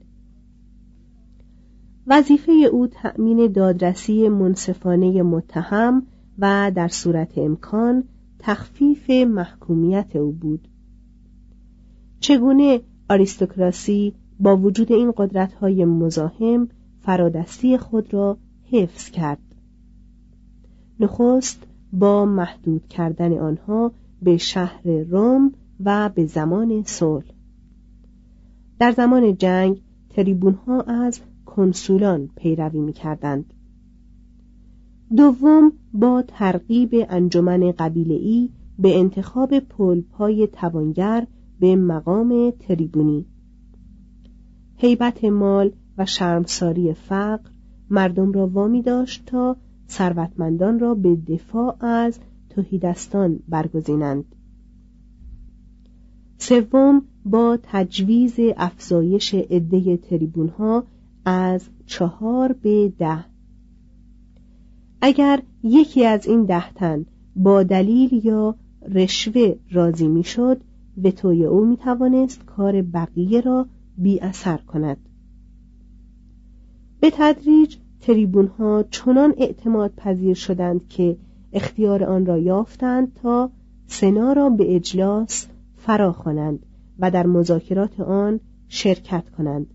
وظیفه 2.07 2.53
او 2.53 2.87
تأمین 2.87 3.53
دادرسی 3.53 4.29
منصفانه 4.29 5.23
متهم 5.23 6.03
و 6.39 6.73
در 6.75 6.89
صورت 6.89 7.39
امکان 7.39 8.05
تخفیف 8.39 9.11
محکومیت 9.11 10.17
او 10.17 10.33
بود. 10.33 10.69
چگونه 12.21 12.81
آریستوکراسی 13.11 14.15
با 14.41 14.57
وجود 14.57 14.93
این 14.93 15.13
قدرت‌های 15.17 15.85
مزاحم 15.85 16.69
فرادستی 17.01 17.79
خود 17.79 18.15
را 18.15 18.39
حفظ 18.73 19.11
کرد؟ 19.11 19.46
نخست 21.01 21.63
با 21.93 22.25
محدود 22.25 22.89
کردن 22.89 23.39
آنها 23.39 23.93
به 24.23 24.37
شهر 24.37 24.89
روم 24.89 25.53
و 25.85 26.11
به 26.15 26.27
زمان 26.27 26.83
صلح 26.83 27.25
در 28.79 28.93
زمان 28.93 29.37
جنگ 29.37 29.81
تریبونها 30.11 30.81
از 30.81 31.21
کنسولان 31.47 32.29
پیروی 32.37 32.81
می 32.81 32.93
کردند. 32.93 33.53
دوم 35.17 35.73
با 35.93 36.25
ترغیب 36.29 36.91
انجمن 37.09 37.73
ای 37.95 38.51
به 38.79 38.99
انتخاب 38.99 39.59
پلپای 39.59 40.47
توانگر 40.47 41.27
به 41.61 41.77
مقام 41.77 42.51
تریبونی 42.51 43.27
هیبت 44.77 45.25
مال 45.25 45.71
و 45.99 46.07
شرمساری 46.07 46.95
فقر 46.95 47.51
مردم 47.91 48.33
را 48.33 48.47
وامی 48.47 48.83
داشت 48.83 49.27
تا 49.27 49.57
ثروتمندان 49.89 50.79
را 50.79 50.95
به 50.95 51.17
دفاع 51.17 51.85
از 51.85 52.19
توهیدستان 52.51 53.39
برگزینند. 53.49 54.25
سوم 56.39 57.03
با 57.25 57.59
تجویز 57.63 58.35
افزایش 58.57 59.35
عده 59.35 59.97
تریبون 59.97 60.49
ها 60.49 60.85
از 61.25 61.63
چهار 61.87 62.53
به 62.53 62.93
ده. 62.99 63.25
اگر 65.01 65.43
یکی 65.63 66.05
از 66.05 66.27
این 66.27 66.45
ده 66.45 66.73
تن 66.73 67.07
با 67.37 67.63
دلیل 67.63 68.21
یا 68.27 68.55
رشوه 68.89 69.55
راضی 69.71 70.09
می‌شد 70.09 70.61
توی 71.17 71.45
او 71.45 71.67
می 71.67 71.77
توانست 71.77 72.45
کار 72.45 72.83
بقیه 72.83 73.41
را 73.41 73.67
بی 73.99 74.21
اثر 74.21 74.57
کند. 74.57 74.97
به 77.01 77.11
تدریج 77.15 77.77
تریبون 78.07 78.47
ها 78.47 78.85
چنان 78.91 79.35
اعتماد 79.37 79.93
پذیر 79.97 80.35
شدند 80.35 80.89
که 80.89 81.17
اختیار 81.53 82.05
آن 82.05 82.27
را 82.27 82.39
یافتند 82.39 83.15
تا 83.15 83.51
سنا 83.87 84.33
را 84.33 84.51
به 84.51 84.77
اجلاس 84.77 85.47
فرا 85.77 86.17
و 86.99 87.11
در 87.11 87.27
مذاکرات 87.27 88.01
آن 88.01 88.41
شرکت 88.69 89.31
کنند 89.31 89.67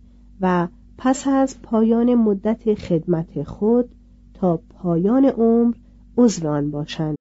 و 0.41 0.67
پس 0.97 1.27
از 1.27 1.61
پایان 1.61 2.15
مدت 2.15 2.73
خدمت 2.73 3.43
خود 3.43 3.89
تا 4.33 4.59
پایان 4.69 5.25
عمر 5.25 5.75
عضو 6.17 6.47
آن 6.47 6.71
باشند. 6.71 7.20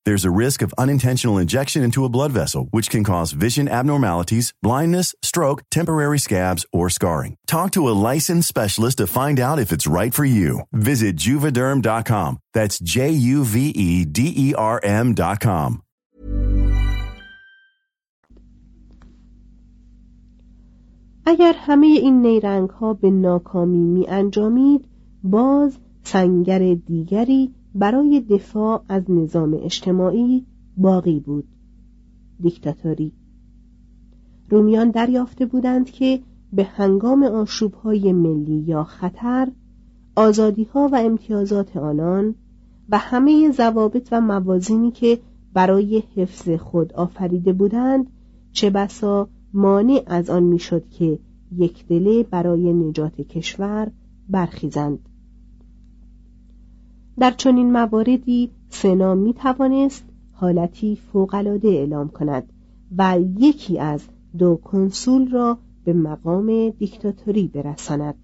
There's 0.06 0.24
a 0.24 0.36
risk 0.44 0.62
of 0.62 0.80
unintentional 0.84 1.38
injection 1.38 1.82
into 1.82 2.04
a 2.04 2.12
blood 2.16 2.32
vessel, 2.32 2.68
which 2.70 2.90
can 2.90 3.04
cause 3.04 3.32
vision 3.46 3.68
abnormalities, 3.68 4.52
blindness, 4.62 5.14
stroke, 5.22 5.62
temporary 5.70 6.18
scabs, 6.18 6.64
or 6.72 6.88
scarring. 6.90 7.36
Talk 7.46 7.70
to 7.72 7.88
a 7.88 7.98
licensed 8.10 8.48
specialist 8.48 8.98
to 8.98 9.06
find 9.06 9.38
out 9.38 9.58
if 9.58 9.72
it's 9.72 9.86
right 9.98 10.14
for 10.14 10.24
you. 10.24 10.50
Visit 10.72 11.16
juvederm.com. 11.16 12.30
That's 12.54 12.78
J 12.78 13.10
U 13.10 13.44
V 13.44 13.56
E 13.88 14.04
D 14.04 14.32
E 14.46 14.54
R 14.54 14.80
M.com. 14.82 15.82
اگر 21.28 21.54
همه 21.58 21.86
این 21.86 22.22
نیرنگ 22.22 22.70
ها 22.70 22.94
به 22.94 23.10
ناکامی 23.10 23.84
می 23.84 24.06
انجامید 24.08 24.84
باز 25.24 25.78
سنگر 26.02 26.74
دیگری 26.74 27.54
برای 27.75 28.21
دفاع 28.29 28.83
از 28.89 29.11
نظام 29.11 29.53
اجتماعی 29.63 30.45
باقی 30.77 31.19
بود. 31.19 31.47
دیکتاتوری. 32.41 33.11
رومیان 34.49 34.89
دریافته 34.89 35.45
بودند 35.45 35.89
که 35.89 36.19
به 36.53 36.63
هنگام 36.63 37.23
آشوبهای 37.23 38.13
ملی 38.13 38.63
یا 38.67 38.83
خطر 38.83 39.47
آزادیها 40.15 40.89
و 40.91 40.95
امتیازات 40.95 41.77
آنان 41.77 42.35
و 42.89 42.97
همه 42.97 43.51
ضوابط 43.51 44.09
و 44.11 44.21
موازینی 44.21 44.91
که 44.91 45.19
برای 45.53 46.03
حفظ 46.15 46.49
خود 46.49 46.93
آفریده 46.93 47.53
بودند 47.53 48.07
چه 48.51 48.69
بسا 48.69 49.29
مانع 49.53 50.03
از 50.05 50.29
آن 50.29 50.43
می‌شد 50.43 50.89
که 50.89 51.19
یک 51.55 51.87
دله 51.87 52.23
برای 52.23 52.73
نجات 52.73 53.21
کشور 53.21 53.91
برخیزند. 54.29 54.99
در 57.21 57.31
چنین 57.31 57.71
مواردی 57.71 58.51
سنا 58.69 59.15
می 59.15 59.33
توانست 59.33 60.05
حالتی 60.31 60.95
فوقالعاده 60.95 61.67
اعلام 61.67 62.09
کند 62.09 62.53
و 62.97 63.19
یکی 63.39 63.79
از 63.79 64.03
دو 64.37 64.55
کنسول 64.63 65.31
را 65.31 65.57
به 65.83 65.93
مقام 65.93 66.69
دیکتاتوری 66.69 67.47
برساند. 67.47 68.15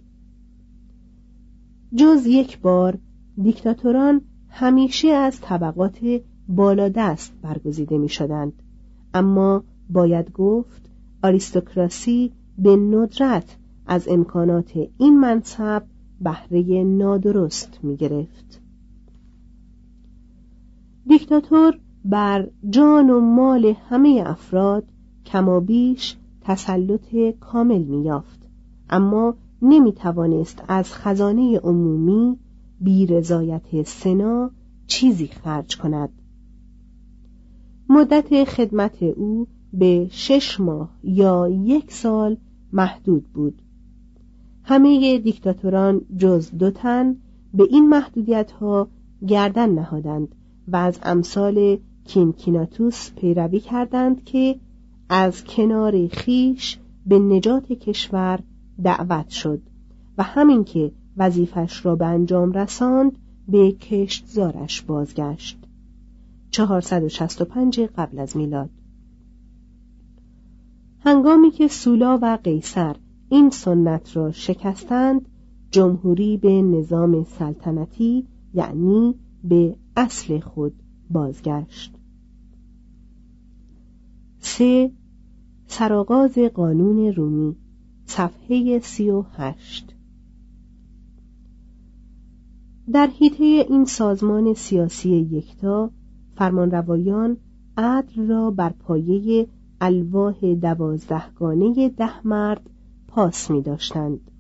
جز 1.96 2.26
یک 2.26 2.60
بار 2.60 2.98
دیکتاتوران 3.42 4.22
همیشه 4.50 5.08
از 5.08 5.42
طبقات 5.42 6.00
بالادست 6.48 7.34
برگزیده 7.42 7.98
می 7.98 8.10
شدند 8.10 8.54
اما 9.14 9.64
باید 9.90 10.32
گفت 10.32 10.90
آریستوکراسی 11.24 12.32
به 12.58 12.76
ندرت 12.76 13.58
از 13.86 14.08
امکانات 14.08 14.72
این 14.98 15.20
منصب 15.20 15.84
بهره 16.22 16.84
نادرست 16.84 17.80
می 17.84 17.96
گرفت 17.96 18.67
دیکتاتور 21.08 21.80
بر 22.06 22.50
جان 22.70 23.10
و 23.10 23.20
مال 23.20 23.74
همه 23.90 24.24
افراد 24.26 24.84
کمابیش 25.26 26.16
تسلط 26.42 27.16
کامل 27.40 27.84
می 27.84 28.04
یافت 28.04 28.40
اما 28.90 29.36
نمی 29.62 29.92
توانست 29.92 30.64
از 30.68 30.94
خزانه 30.94 31.60
عمومی 31.60 32.38
بی 32.82 33.06
رضایت 33.06 33.84
سنا 33.84 34.52
چیزی 34.88 35.28
خرج 35.28 35.78
کند. 35.78 36.10
مدت 37.90 38.44
خدمت 38.44 39.04
او 39.04 39.48
به 39.74 40.08
شش 40.12 40.60
ماه 40.60 40.90
یا 41.04 41.50
یک 41.50 41.92
سال 41.92 42.38
محدود 42.74 43.24
بود. 43.34 43.62
همه 44.64 45.20
دیکتاتوران 45.20 46.02
جز 46.18 46.52
دو 46.52 46.72
تن 46.72 47.16
به 47.54 47.64
این 47.70 47.90
محدودیت 47.90 48.52
ها 48.52 48.88
گردن 49.28 49.70
نهادند. 49.70 50.36
و 50.68 50.76
از 50.76 51.00
امثال 51.04 51.78
کینکیناتوس 52.06 53.12
پیروی 53.12 53.60
کردند 53.60 54.24
که 54.24 54.60
از 55.10 55.44
کنار 55.44 56.08
خیش 56.08 56.80
به 57.06 57.20
نجات 57.20 57.72
کشور 57.72 58.40
دعوت 58.84 59.30
شد 59.30 59.62
و 60.18 60.24
همین 60.24 60.64
که 60.64 60.92
وظیفش 61.18 61.86
را 61.86 61.96
به 61.96 62.06
انجام 62.06 62.52
رساند 62.52 63.18
به 63.48 63.72
کشتزارش 63.72 64.82
بازگشت. 64.82 65.58
465 66.52 67.80
قبل 67.80 68.20
از 68.20 68.38
میلاد. 68.38 68.70
هنگامی 71.00 71.52
که 71.52 71.68
سولا 71.68 72.20
و 72.22 72.38
قیصر 72.44 72.96
این 73.30 73.50
سنت 73.50 74.18
را 74.18 74.32
شکستند 74.32 75.30
جمهوری 75.72 76.38
به 76.38 76.62
نظام 76.62 77.24
سلطنتی 77.24 78.26
یعنی 78.54 79.16
به 79.44 79.76
اصل 79.98 80.40
خود 80.40 80.74
بازگشت 81.10 81.96
سه 84.40 84.92
سرآغاز 85.68 86.38
قانون 86.38 87.14
رومی 87.14 87.56
صفحه 88.06 88.80
سی 88.80 89.10
و 89.10 89.22
هشت 89.22 89.96
در 92.92 93.08
حیطه 93.08 93.44
این 93.44 93.86
سازمان 93.86 94.54
سیاسی 94.54 95.10
یکتا 95.10 95.92
فرمانروایان 96.36 97.38
عدل 97.78 98.28
را 98.28 98.52
بر 98.52 98.70
پایه 98.70 99.48
الواح 99.82 100.54
دوازدهگانه 100.54 101.90
ده 101.90 102.28
مرد 102.28 102.70
پاس 103.08 103.52
می 103.52 103.62
داشتند. 103.62 104.32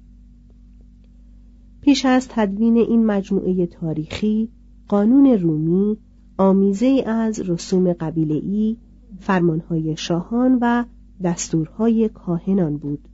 پیش 1.82 2.06
از 2.06 2.28
تدوین 2.28 2.78
این 2.78 3.06
مجموعه 3.06 3.66
تاریخی 3.66 4.50
قانون 4.88 5.26
رومی 5.26 5.98
آمیزه 6.38 7.04
از 7.08 7.40
رسوم 7.40 7.94
قبیله‌ای 7.94 8.78
فرمانهای 9.20 9.98
شاهان 9.98 10.58
و 10.62 10.86
دستورهای 11.24 12.10
کاهنان 12.10 12.78
بود. 12.78 13.08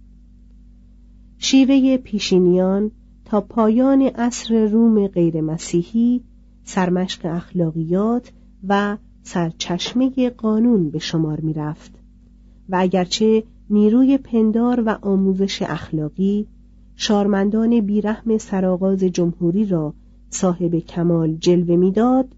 شیوه 1.38 1.98
پیشینیان 1.98 2.92
تا 3.26 3.42
پایان 3.42 4.02
عصر 4.02 4.66
روم 4.68 5.08
غیر 5.08 5.42
مسیحی 5.42 6.22
سرمشق 6.64 7.26
اخلاقیات 7.26 8.32
و 8.68 8.98
سرچشمه 9.24 10.30
قانون 10.30 10.90
به 10.90 11.00
شمار 11.00 11.40
می 11.40 11.54
رفت 11.54 11.92
و 12.70 12.76
اگرچه 12.80 13.44
نیروی 13.70 14.18
پندار 14.18 14.84
و 14.86 14.98
آموزش 15.02 15.62
اخلاقی 15.62 16.48
شارمندان 16.96 17.82
بیرحم 17.82 18.38
سرآغاز 18.38 19.00
جمهوری 19.00 19.66
را 19.66 19.94
صاحب 20.34 20.76
کمال 20.76 21.36
جلوه 21.36 21.76
می‌داد. 21.76 22.36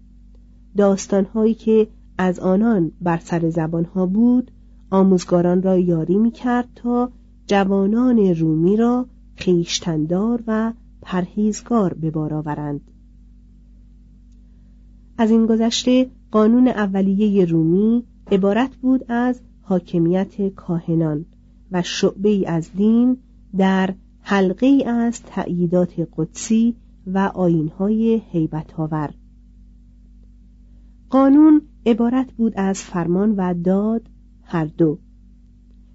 داستانهایی 0.76 1.54
که 1.54 1.88
از 2.18 2.38
آنان 2.38 2.92
بر 3.00 3.18
سر 3.18 3.50
زبانها 3.50 4.06
بود 4.06 4.50
آموزگاران 4.90 5.62
را 5.62 5.78
یاری 5.78 6.18
می 6.18 6.30
کرد 6.30 6.68
تا 6.74 7.10
جوانان 7.46 8.18
رومی 8.18 8.76
را 8.76 9.06
خیشتندار 9.36 10.42
و 10.46 10.72
پرهیزگار 11.02 11.94
به 11.94 12.10
بار 12.10 12.34
آورند. 12.34 12.80
از 15.18 15.30
این 15.30 15.46
گذشته 15.46 16.10
قانون 16.30 16.68
اولیه 16.68 17.44
رومی 17.44 18.04
عبارت 18.32 18.76
بود 18.76 19.04
از 19.08 19.40
حاکمیت 19.62 20.48
کاهنان 20.48 21.24
و 21.72 21.82
شعبه 21.82 22.44
از 22.46 22.70
دین 22.76 23.16
در 23.56 23.94
حلقه 24.20 24.82
از 24.86 25.22
تأییدات 25.22 26.08
قدسی 26.16 26.74
و 27.06 27.18
آینهای 27.34 28.22
حیبت 28.30 28.80
آور. 28.80 29.14
قانون 31.10 31.62
عبارت 31.86 32.32
بود 32.32 32.52
از 32.56 32.80
فرمان 32.82 33.34
و 33.36 33.54
داد 33.54 34.10
هر 34.42 34.64
دو. 34.64 34.98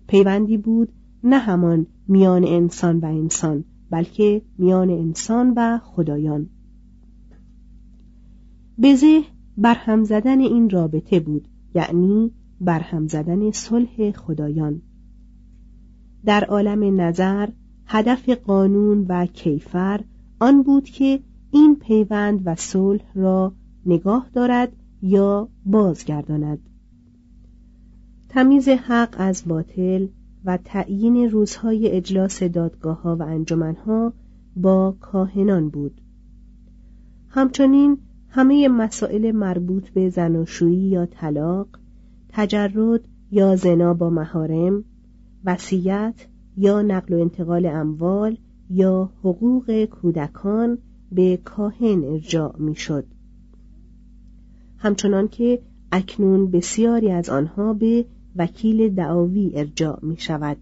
پیوندی 0.08 0.58
بود 0.58 0.92
نه 1.24 1.38
همان 1.38 1.88
میان 2.08 2.44
انسان 2.44 3.00
و 3.00 3.06
انسان 3.06 3.64
بلکه 3.90 4.42
میان 4.58 4.90
انسان 4.90 5.54
و 5.58 5.78
خدایان. 5.78 6.50
بزه 8.82 9.22
برهم 9.58 10.04
زدن 10.04 10.40
این 10.40 10.70
رابطه 10.70 11.20
بود 11.20 11.48
یعنی 11.76 12.32
برهم 12.62 13.08
زدن 13.08 13.52
صلح 13.52 14.12
خدایان. 14.12 14.82
در 16.26 16.44
عالم 16.44 17.02
نظر 17.02 17.50
هدف 17.86 18.30
قانون 18.30 19.06
و 19.10 19.26
کیفر 19.26 20.04
آن 20.42 20.64
بود 20.64 20.84
که 20.84 21.20
این 21.52 21.76
پیوند 21.76 22.42
و 22.46 22.56
صلح 22.56 23.14
را 23.16 23.54
نگاه 23.86 24.30
دارد 24.34 24.72
یا 25.02 25.50
بازگرداند. 25.66 26.60
تمیز 28.30 28.68
حق 28.68 29.16
از 29.18 29.44
باطل 29.48 30.08
و 30.46 30.58
تعیین 30.66 31.32
روزهای 31.32 31.88
اجلاس 31.88 32.44
دادگاه 32.44 33.02
ها 33.02 33.16
و 33.16 33.24
انجمنها 33.24 34.14
با 34.56 34.96
کاهنان 35.02 35.70
بود. 35.70 36.02
همچنین 37.30 37.98
همه 38.30 38.68
مسائل 38.68 39.32
مربوط 39.32 39.90
به 39.90 40.10
زناشویی 40.10 40.88
یا 40.88 41.06
طلاق 41.06 41.68
تجرد 42.30 43.02
یا 43.32 43.56
زنا 43.56 43.94
با 43.94 44.10
مهارم 44.10 44.84
وصیت 45.46 46.28
یا 46.58 46.82
نقل 46.82 47.14
و 47.14 47.22
انتقال 47.22 47.66
اموال 47.66 48.38
یا 48.74 49.10
حقوق 49.20 49.86
کودکان 49.86 50.78
به 51.12 51.38
کاهن 51.38 52.04
ارجاع 52.04 52.56
می‌شد 52.60 53.06
همچنان 54.78 55.28
که 55.28 55.62
اکنون 55.92 56.52
بسیاری 56.52 57.12
از 57.12 57.30
آنها 57.30 57.74
به 57.74 58.06
وکیل 58.36 58.90
دعاوی 58.90 59.52
ارجاع 59.56 60.00
می 60.02 60.18
شود 60.18 60.58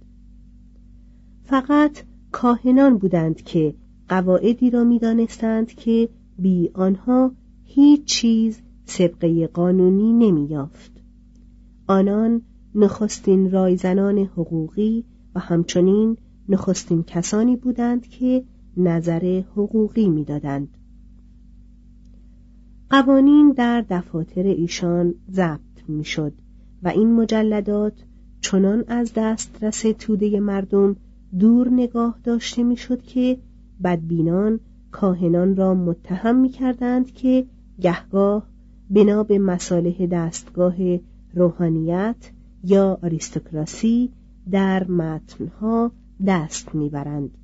فقط 1.43 2.03
کاهنان 2.31 2.97
بودند 2.97 3.41
که 3.41 3.73
قواعدی 4.09 4.69
را 4.69 4.83
می 4.83 4.99
دانستند 4.99 5.67
که 5.67 6.09
بی 6.39 6.69
آنها 6.73 7.31
هیچ 7.63 8.05
چیز 8.05 8.61
سبقه 8.85 9.47
قانونی 9.47 10.13
نمی 10.13 10.45
یافت. 10.45 10.91
آنان 11.87 12.41
نخستین 12.75 13.51
رایزنان 13.51 14.17
حقوقی 14.17 15.03
و 15.35 15.39
همچنین 15.39 16.17
نخستین 16.49 17.03
کسانی 17.03 17.55
بودند 17.55 18.07
که 18.07 18.43
نظر 18.77 19.43
حقوقی 19.51 20.09
می‌دادند. 20.09 20.77
قوانین 22.89 23.51
در 23.51 23.85
دفاتر 23.89 24.43
ایشان 24.43 25.15
ضبط 25.31 25.59
می‌شد 25.87 26.33
و 26.83 26.87
این 26.87 27.13
مجلدات 27.13 27.93
چنان 28.41 28.83
از 28.87 29.11
دسترس 29.15 29.81
توده 29.99 30.39
مردم 30.39 30.95
دور 31.39 31.69
نگاه 31.69 32.19
داشته 32.23 32.63
می‌شد 32.63 33.01
که 33.01 33.37
بدبینان 33.83 34.59
کاهنان 34.91 35.55
را 35.55 35.73
متهم 35.73 36.35
می 36.35 36.49
کردند 36.49 37.11
که 37.11 37.45
گهگاه 37.81 38.47
بنا 38.89 39.23
به 39.23 39.39
مصالح 39.39 40.05
دستگاه 40.05 40.75
روحانیت 41.33 42.31
یا 42.63 42.99
آریستوکراسی 43.03 44.11
در 44.51 44.83
متنها 44.91 45.91
دست 46.27 46.75
می‌برند. 46.75 47.37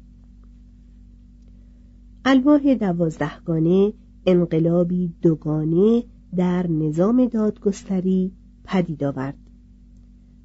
الواح 2.26 2.76
دوازدهگانه 2.76 3.94
انقلابی 4.26 5.14
دوگانه 5.22 6.04
در 6.36 6.68
نظام 6.68 7.26
دادگستری 7.26 8.32
پدید 8.64 9.04
آورد. 9.04 9.38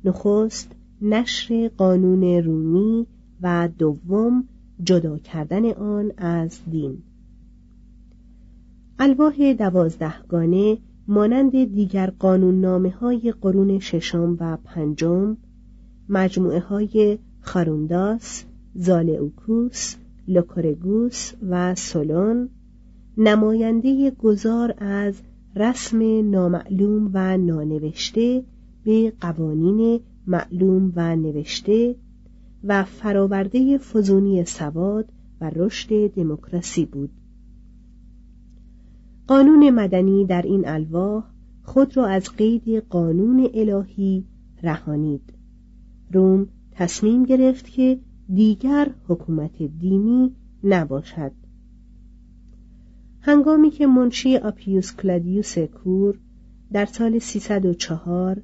نخست 0.04 0.72
نشر 1.02 1.70
قانون 1.76 2.22
رومی 2.24 3.06
و 3.42 3.68
دوم 3.78 4.44
جدا 4.82 5.18
کردن 5.18 5.70
آن 5.70 6.12
از 6.16 6.60
دین. 6.70 7.02
الواح 8.98 9.52
دوازدهگانه 9.52 10.78
مانند 11.08 11.50
دیگر 11.50 12.10
قانون 12.10 12.60
نامه 12.60 12.90
های 12.90 13.34
قرون 13.40 13.78
ششم 13.78 14.36
و 14.40 14.56
پنجم 14.64 15.36
مجموعه 16.08 16.60
های 16.60 17.18
خارونداس، 17.40 18.44
زالئوکوس، 18.74 19.96
لوکورگوس 20.28 21.32
و 21.50 21.74
سولون 21.74 22.48
نماینده 23.18 24.10
گذار 24.10 24.74
از 24.78 25.14
رسم 25.56 26.30
نامعلوم 26.30 27.10
و 27.14 27.36
نانوشته 27.38 28.44
به 28.84 29.12
قوانین 29.20 30.00
معلوم 30.26 30.92
و 30.96 31.16
نوشته 31.16 31.96
و 32.64 32.84
فراورده 32.84 33.78
فزونی 33.78 34.44
سواد 34.44 35.12
و 35.40 35.50
رشد 35.56 36.08
دموکراسی 36.08 36.84
بود. 36.84 37.10
قانون 39.26 39.70
مدنی 39.70 40.26
در 40.26 40.42
این 40.42 40.68
الواح 40.68 41.24
خود 41.62 41.96
را 41.96 42.06
از 42.06 42.30
قید 42.36 42.68
قانون 42.68 43.50
الهی 43.54 44.24
رهانید. 44.62 45.32
روم 46.12 46.48
تصمیم 46.70 47.24
گرفت 47.24 47.70
که 47.70 47.98
دیگر 48.34 48.90
حکومت 49.08 49.62
دینی 49.62 50.32
نباشد. 50.64 51.32
هنگامی 53.20 53.70
که 53.70 53.86
منشی 53.86 54.36
آپیوس 54.36 54.96
کلادیوس 54.96 55.58
کور 55.58 56.18
در 56.72 56.84
سال 56.84 57.18
304 57.18 58.42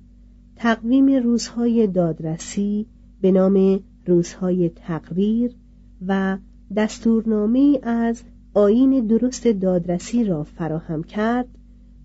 تقویم 0.56 1.22
روزهای 1.22 1.86
دادرسی 1.86 2.86
به 3.20 3.32
نام 3.32 3.80
روزهای 4.06 4.68
تقریر 4.68 5.54
و 6.06 6.38
دستورنامه 6.76 7.78
از 7.82 8.22
آین 8.54 9.06
درست 9.06 9.46
دادرسی 9.46 10.24
را 10.24 10.44
فراهم 10.44 11.02
کرد 11.02 11.48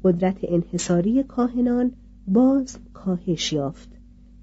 قدرت 0.03 0.37
انحصاری 0.43 1.23
کاهنان 1.23 1.91
باز 2.27 2.77
کاهش 2.93 3.53
یافت 3.53 3.89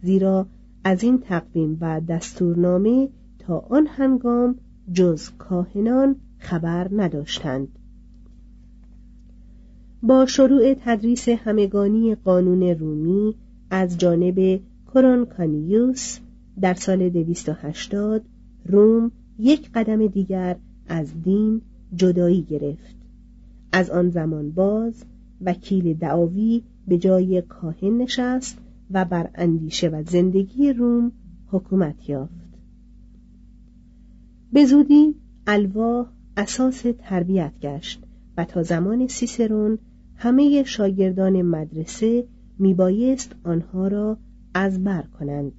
زیرا 0.02 0.46
از 0.84 1.02
این 1.02 1.18
تقویم 1.18 1.78
و 1.80 2.00
دستورنامه 2.00 3.08
تا 3.38 3.58
آن 3.58 3.86
هنگام 3.86 4.54
جز 4.92 5.30
کاهنان 5.38 6.16
خبر 6.38 6.88
نداشتند. 6.92 7.68
با 10.02 10.26
شروع 10.26 10.74
تدریس 10.74 11.28
همگانی 11.28 12.14
قانون 12.14 12.62
رومی 12.62 13.34
از 13.70 13.98
جانب 13.98 14.60
کرونکانیوس 14.94 16.18
در 16.60 16.74
سال 16.74 17.08
280 17.08 18.22
روم 18.66 19.12
یک 19.38 19.70
قدم 19.74 20.06
دیگر 20.06 20.56
از 20.88 21.22
دین 21.22 21.60
جدایی 21.94 22.42
گرفت. 22.42 22.96
از 23.72 23.90
آن 23.90 24.10
زمان 24.10 24.50
باز 24.50 25.04
وکیل 25.40 25.94
دعاوی 25.94 26.62
به 26.88 26.98
جای 26.98 27.42
کاهن 27.42 27.96
نشست 27.96 28.58
و 28.90 29.04
بر 29.04 29.30
اندیشه 29.34 29.88
و 29.88 30.02
زندگی 30.02 30.72
روم 30.72 31.12
حکومت 31.46 32.08
یافت. 32.08 32.48
به 34.52 34.64
زودی 34.64 35.14
الواح 35.46 36.06
اساس 36.36 36.84
تربیت 36.98 37.52
گشت 37.62 38.04
و 38.36 38.44
تا 38.44 38.62
زمان 38.62 39.06
سیسرون 39.06 39.78
همه 40.16 40.62
شاگردان 40.64 41.42
مدرسه 41.42 42.24
میبایست 42.58 43.34
آنها 43.44 43.88
را 43.88 44.18
از 44.54 44.84
بر 44.84 45.02
کنند. 45.02 45.52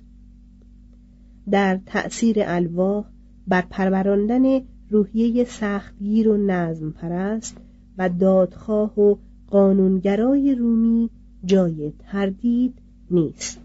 در 1.52 1.80
تأثیر 1.86 2.38
الواح 2.40 3.06
بر 3.48 3.62
پروراندن 3.70 4.62
روحیه 4.90 5.44
سختگیر 5.44 6.30
و 6.30 6.38
نظم 6.38 6.92
پرست 6.92 7.58
و 7.98 8.10
دادخواه 8.10 9.00
و 9.00 9.16
قانونگرای 9.48 10.56
رومی 10.56 11.10
جای 11.46 11.94
تردید 12.00 12.74
نیست. 13.12 13.60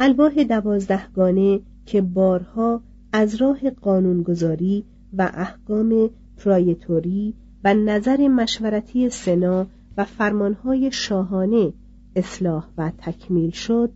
الواح 0.00 0.44
دوازدهگانه 0.44 1.60
که 1.86 2.00
بارها 2.00 2.80
از 3.12 3.34
راه 3.34 3.70
قانونگذاری 3.70 4.84
و 5.12 5.30
احکام 5.34 6.10
پرایتوری 6.36 7.34
و 7.64 7.74
نظر 7.74 8.28
مشورتی 8.28 9.10
سنا 9.10 9.66
و 9.96 10.04
فرمانهای 10.04 10.92
شاهانه 10.92 11.72
اصلاح 12.16 12.68
و 12.78 12.92
تکمیل 12.98 13.50
شد 13.50 13.92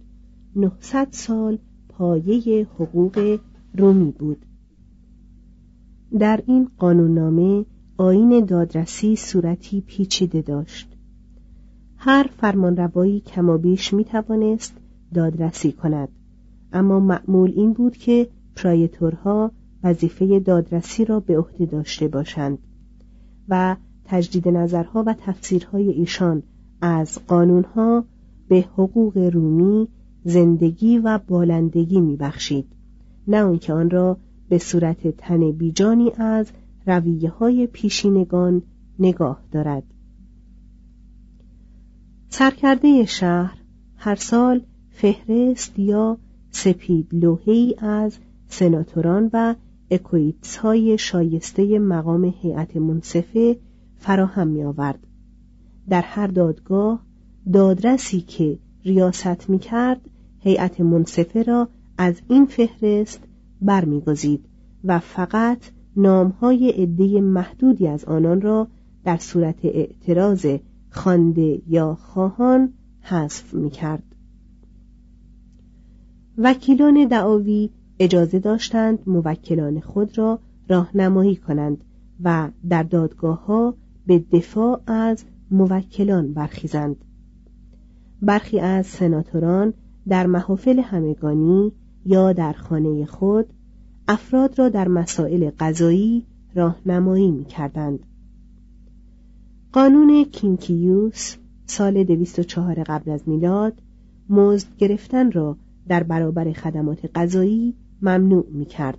900 0.57 1.09
سال 1.11 1.59
پایه 1.89 2.67
حقوق 2.75 3.39
رومی 3.75 4.11
بود. 4.11 4.47
در 6.19 6.43
این 6.47 6.71
قانوننامه 6.79 7.65
آین 7.97 8.45
دادرسی 8.45 9.17
صورتی 9.17 9.81
پیچیده 9.81 10.43
داشت. 10.43 10.98
هر 12.01 12.31
فرمانروایی 12.41 13.21
کمابیش 13.21 13.95
می 13.95 14.05
توانست 14.05 14.77
دادرسی 15.15 15.73
کند. 15.73 16.09
اما 16.73 17.01
معمول 17.01 17.53
این 17.57 17.73
بود 17.73 17.97
که 17.97 18.29
پرایتورها 18.57 19.51
وظیفه 19.85 20.41
دادرسی 20.41 21.05
را 21.05 21.21
به 21.21 21.39
عهده 21.39 21.67
داشته 21.67 22.09
باشند 22.09 22.59
و 23.49 23.77
تجدید 24.05 24.49
نظرها 24.49 25.05
و 25.07 25.15
تفسیرهای 25.19 25.89
ایشان 25.89 26.43
از 26.81 27.19
قانونها 27.27 28.05
به 28.49 28.61
حقوق 28.61 29.19
رومی 29.19 29.89
زندگی 30.25 30.99
و 30.99 31.19
بالندگی 31.19 32.01
میبخشید 32.01 32.67
نه 33.29 33.43
آنکه 33.43 33.73
آن 33.73 33.91
را 33.91 34.17
به 34.49 34.59
صورت 34.59 35.17
تن 35.17 35.53
بیجانی 35.53 36.13
از 36.17 36.53
رویه 36.87 37.31
های 37.31 37.67
پیشینگان 37.67 38.63
نگاه 38.99 39.43
دارد. 39.53 39.83
سرکرده 42.31 43.05
شهر 43.05 43.59
هر 43.97 44.15
سال 44.15 44.61
فهرست 44.91 45.79
یا 45.79 46.19
سپید 46.51 47.09
لوحه‌ای 47.13 47.75
از 47.79 48.19
سناتوران 48.49 49.31
و 49.33 49.55
اکویتس 49.91 50.57
های 50.57 50.99
شایسته 50.99 51.79
مقام 51.79 52.25
هیئت 52.25 52.77
منصفه 52.77 53.57
فراهم 53.97 54.49
می 54.49 54.65
آورد. 54.65 55.07
در 55.89 56.03
هر 56.03 56.27
دادگاه 56.27 57.03
دادرسی 57.53 58.21
که 58.21 58.59
ریاست 58.85 59.51
می 59.51 59.59
کرد 59.59 60.01
هیئت 60.41 60.81
منصفه 60.81 61.43
را 61.43 61.69
از 61.99 62.21
این 62.29 62.47
فهرست 62.47 63.21
برمیگزید 63.63 64.45
و 64.85 64.99
فقط 64.99 65.59
نامهای 65.97 66.71
عده 66.71 67.21
محدودی 67.21 67.89
از 67.89 68.05
آنان 68.05 68.41
را 68.41 68.69
در 69.05 69.17
صورت 69.17 69.65
اعتراض 69.65 70.47
خانده 70.91 71.63
یا 71.69 71.95
خواهان 71.95 72.73
حذف 73.01 73.55
می 73.55 73.71
کرد. 73.71 74.03
وکیلان 76.39 77.05
دعاوی 77.05 77.71
اجازه 77.99 78.39
داشتند 78.39 78.99
موکلان 79.07 79.81
خود 79.81 80.19
را 80.19 80.39
راهنمایی 80.69 81.37
کنند 81.37 81.85
و 82.25 82.51
در 82.69 82.83
دادگاه 82.83 83.47
ها 83.47 83.75
به 84.07 84.19
دفاع 84.19 84.81
از 84.87 85.25
موکلان 85.51 86.33
برخیزند 86.33 86.97
برخی 88.23 88.61
از 88.61 88.87
سناتوران 88.87 89.75
در 90.09 90.27
محافل 90.27 90.79
همگانی 90.79 91.73
یا 92.07 92.33
در 92.33 92.53
خانه 92.53 93.07
خود 93.07 93.47
افراد 94.09 94.59
را 94.59 94.69
در 94.69 94.89
مسائل 94.89 95.51
قضایی 95.59 96.27
راهنمایی 96.55 97.31
می 97.31 97.45
کردند. 97.45 97.99
قانون 99.73 100.25
کینکیوس 100.25 101.37
سال 101.67 102.05
204 102.05 102.83
قبل 102.83 103.11
از 103.11 103.29
میلاد 103.29 103.83
مزد 104.29 104.77
گرفتن 104.79 105.33
را 105.33 105.57
در 105.89 106.03
برابر 106.03 106.53
خدمات 106.53 107.11
غذایی 107.15 107.75
ممنوع 108.03 108.47
می 108.51 108.65
کرد. 108.65 108.99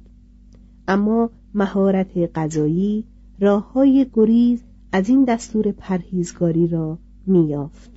اما 0.87 1.29
مهارت 1.53 2.17
غذایی 2.35 3.05
راه 3.39 3.73
های 3.73 4.07
گریز 4.13 4.63
از 4.91 5.09
این 5.09 5.23
دستور 5.23 5.71
پرهیزگاری 5.71 6.67
را 6.67 6.97
میافت. 7.25 7.91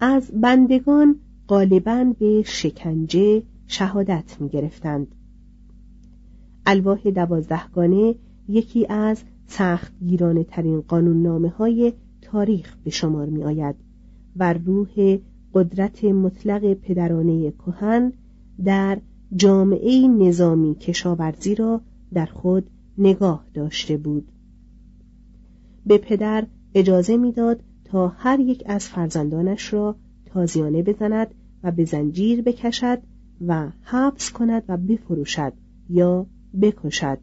از 0.00 0.30
بندگان 0.40 1.16
غالبا 1.48 2.12
به 2.18 2.42
شکنجه 2.46 3.42
شهادت 3.66 4.36
می 4.40 4.48
گرفتند. 4.48 5.06
الواح 6.66 7.10
دوازدهگانه 7.10 8.14
یکی 8.48 8.86
از 8.86 9.24
سخت 9.52 9.92
گیرانه 10.06 10.44
ترین 10.44 10.80
قانون 10.80 11.22
نامه 11.22 11.48
های 11.48 11.92
تاریخ 12.22 12.76
به 12.84 12.90
شمار 12.90 13.26
می 13.26 13.44
آید 13.44 13.76
و 14.36 14.52
روح 14.52 15.18
قدرت 15.54 16.04
مطلق 16.04 16.74
پدرانه 16.74 17.50
کهن 17.50 18.12
در 18.64 18.98
جامعه 19.36 20.08
نظامی 20.08 20.74
کشاورزی 20.74 21.54
را 21.54 21.80
در 22.14 22.26
خود 22.26 22.70
نگاه 22.98 23.46
داشته 23.54 23.96
بود. 23.96 24.28
به 25.86 25.98
پدر 25.98 26.46
اجازه 26.74 27.16
می‌داد 27.16 27.60
تا 27.84 28.08
هر 28.08 28.40
یک 28.40 28.62
از 28.66 28.88
فرزندانش 28.88 29.72
را 29.72 29.96
تازیانه 30.26 30.82
بزند 30.82 31.34
و 31.62 31.72
به 31.72 31.84
زنجیر 31.84 32.42
بکشد 32.42 32.98
و 33.46 33.68
حبس 33.82 34.30
کند 34.30 34.62
و 34.68 34.76
بفروشد 34.76 35.52
یا 35.90 36.26
بکشد. 36.62 37.18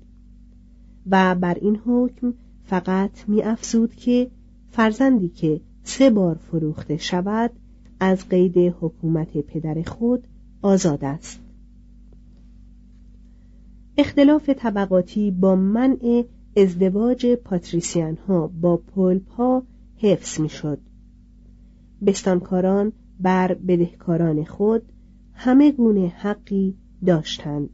و 1.11 1.35
بر 1.35 1.57
این 1.61 1.79
حکم 1.85 2.33
فقط 2.63 3.11
می 3.27 3.41
افزود 3.41 3.95
که 3.95 4.31
فرزندی 4.71 5.29
که 5.29 5.61
سه 5.83 6.09
بار 6.09 6.35
فروخته 6.35 6.97
شود 6.97 7.51
از 7.99 8.29
قید 8.29 8.57
حکومت 8.57 9.37
پدر 9.37 9.81
خود 9.81 10.27
آزاد 10.61 11.03
است 11.03 11.39
اختلاف 13.97 14.49
طبقاتی 14.49 15.31
با 15.31 15.55
منع 15.55 16.23
ازدواج 16.57 17.27
پاتریسیان 17.27 18.17
ها 18.27 18.47
با 18.61 18.77
پولپ 18.77 19.31
ها 19.31 19.63
حفظ 19.97 20.39
می 20.39 20.49
شد. 20.49 20.79
بستانکاران 22.05 22.91
بر 23.19 23.53
بدهکاران 23.53 24.43
خود 24.43 24.81
همه 25.33 25.71
گونه 25.71 26.07
حقی 26.07 26.75
داشتند. 27.05 27.69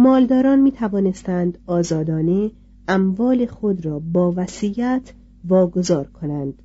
مالداران 0.00 0.60
می 0.60 0.72
توانستند 0.72 1.58
آزادانه 1.66 2.50
اموال 2.88 3.46
خود 3.46 3.86
را 3.86 3.98
با 3.98 4.32
وصیت 4.36 5.12
واگذار 5.48 6.06
کنند. 6.06 6.62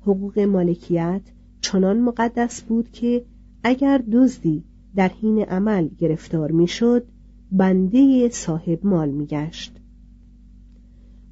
حقوق 0.00 0.38
مالکیت 0.38 1.20
چنان 1.60 2.00
مقدس 2.00 2.62
بود 2.62 2.90
که 2.90 3.24
اگر 3.64 4.02
دزدی 4.12 4.64
در 4.96 5.08
حین 5.08 5.38
عمل 5.38 5.88
گرفتار 5.98 6.50
می‌شد 6.50 7.06
بنده 7.52 8.28
صاحب 8.28 8.86
مال 8.86 9.10
میگشت 9.10 9.76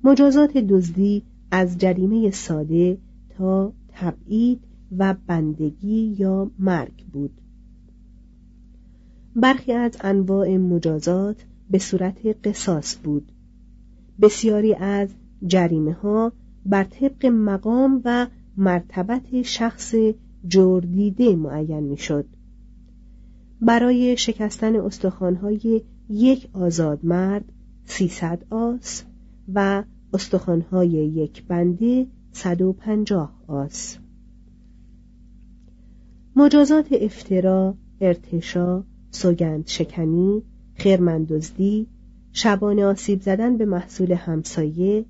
مجازات 0.05 0.57
دزدی 0.57 1.23
از 1.51 1.79
جریمه 1.79 2.31
ساده 2.31 2.99
تا 3.29 3.73
تبعید 3.89 4.61
و 4.99 5.15
بندگی 5.27 6.17
یا 6.19 6.51
مرگ 6.59 7.07
بود 7.13 7.41
برخی 9.41 9.73
از 9.73 9.97
انواع 10.01 10.57
مجازات 10.57 11.37
به 11.71 11.79
صورت 11.79 12.47
قصاص 12.47 12.97
بود. 13.05 13.33
بسیاری 14.21 14.75
از 14.75 15.09
جریمه 15.47 15.93
ها 15.93 16.33
بر 16.67 16.85
طبق 16.85 17.27
مقام 17.27 18.03
و 18.05 18.27
مرتبت 18.57 19.43
شخص 19.43 19.95
جردیده 20.47 21.37
معین 21.37 21.81
می‌شد. 21.81 22.27
برای 23.61 24.17
شکستن 24.17 24.77
استخوانهای 24.77 25.83
یک 26.09 26.49
آزاد 26.53 27.05
مرد 27.05 27.45
سیصد 27.85 28.45
آس 28.51 29.05
و 29.55 29.85
استخوانهای 30.13 30.89
یک 30.89 31.47
بنده 31.47 32.07
صد 32.33 32.63
و 32.63 32.73
پنجاه 32.73 33.43
آس. 33.47 33.99
مجازات 36.37 36.87
افترا، 36.93 37.75
ارتشا، 38.01 38.85
سوگند 39.19 39.67
شکنی، 39.67 40.43
خیرمندزدی، 40.75 41.87
شبانه 42.33 42.85
آسیب 42.85 43.21
زدن 43.21 43.57
به 43.57 43.65
محصول 43.65 44.13
همسایه، 44.13 45.05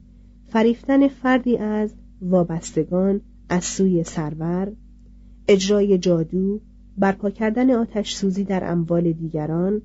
فریفتن 0.48 1.08
فردی 1.08 1.56
از 1.56 1.94
وابستگان 2.22 3.20
از 3.48 3.64
سوی 3.64 4.04
سرور، 4.04 4.72
اجرای 5.48 5.98
جادو، 5.98 6.60
برپا 6.98 7.30
کردن 7.30 7.70
آتش 7.70 8.14
سوزی 8.14 8.44
در 8.44 8.72
اموال 8.72 9.12
دیگران 9.12 9.82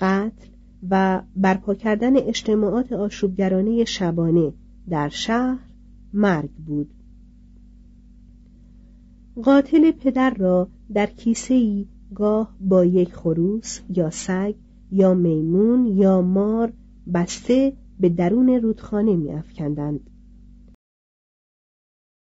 قتل 0.00 0.46
و 0.90 1.22
برپا 1.36 1.74
کردن 1.74 2.16
اجتماعات 2.16 2.92
آشوبگرانه 2.92 3.84
شبانه 3.84 4.52
در 4.88 5.08
شهر 5.08 5.58
مرگ 6.12 6.50
بود. 6.50 6.90
قاتل 9.42 9.90
پدر 9.90 10.34
را 10.34 10.68
در 10.94 11.06
کیسه 11.06 11.54
ای 11.54 11.86
گاه 12.14 12.56
با 12.60 12.84
یک 12.84 13.14
خروس 13.14 13.80
یا 13.88 14.10
سگ 14.10 14.54
یا 14.92 15.14
میمون 15.14 15.86
یا 15.86 16.22
مار 16.22 16.72
بسته 17.14 17.72
به 18.00 18.08
درون 18.08 18.48
رودخانه 18.48 19.16
می 19.16 19.30
افکندند. 19.30 20.00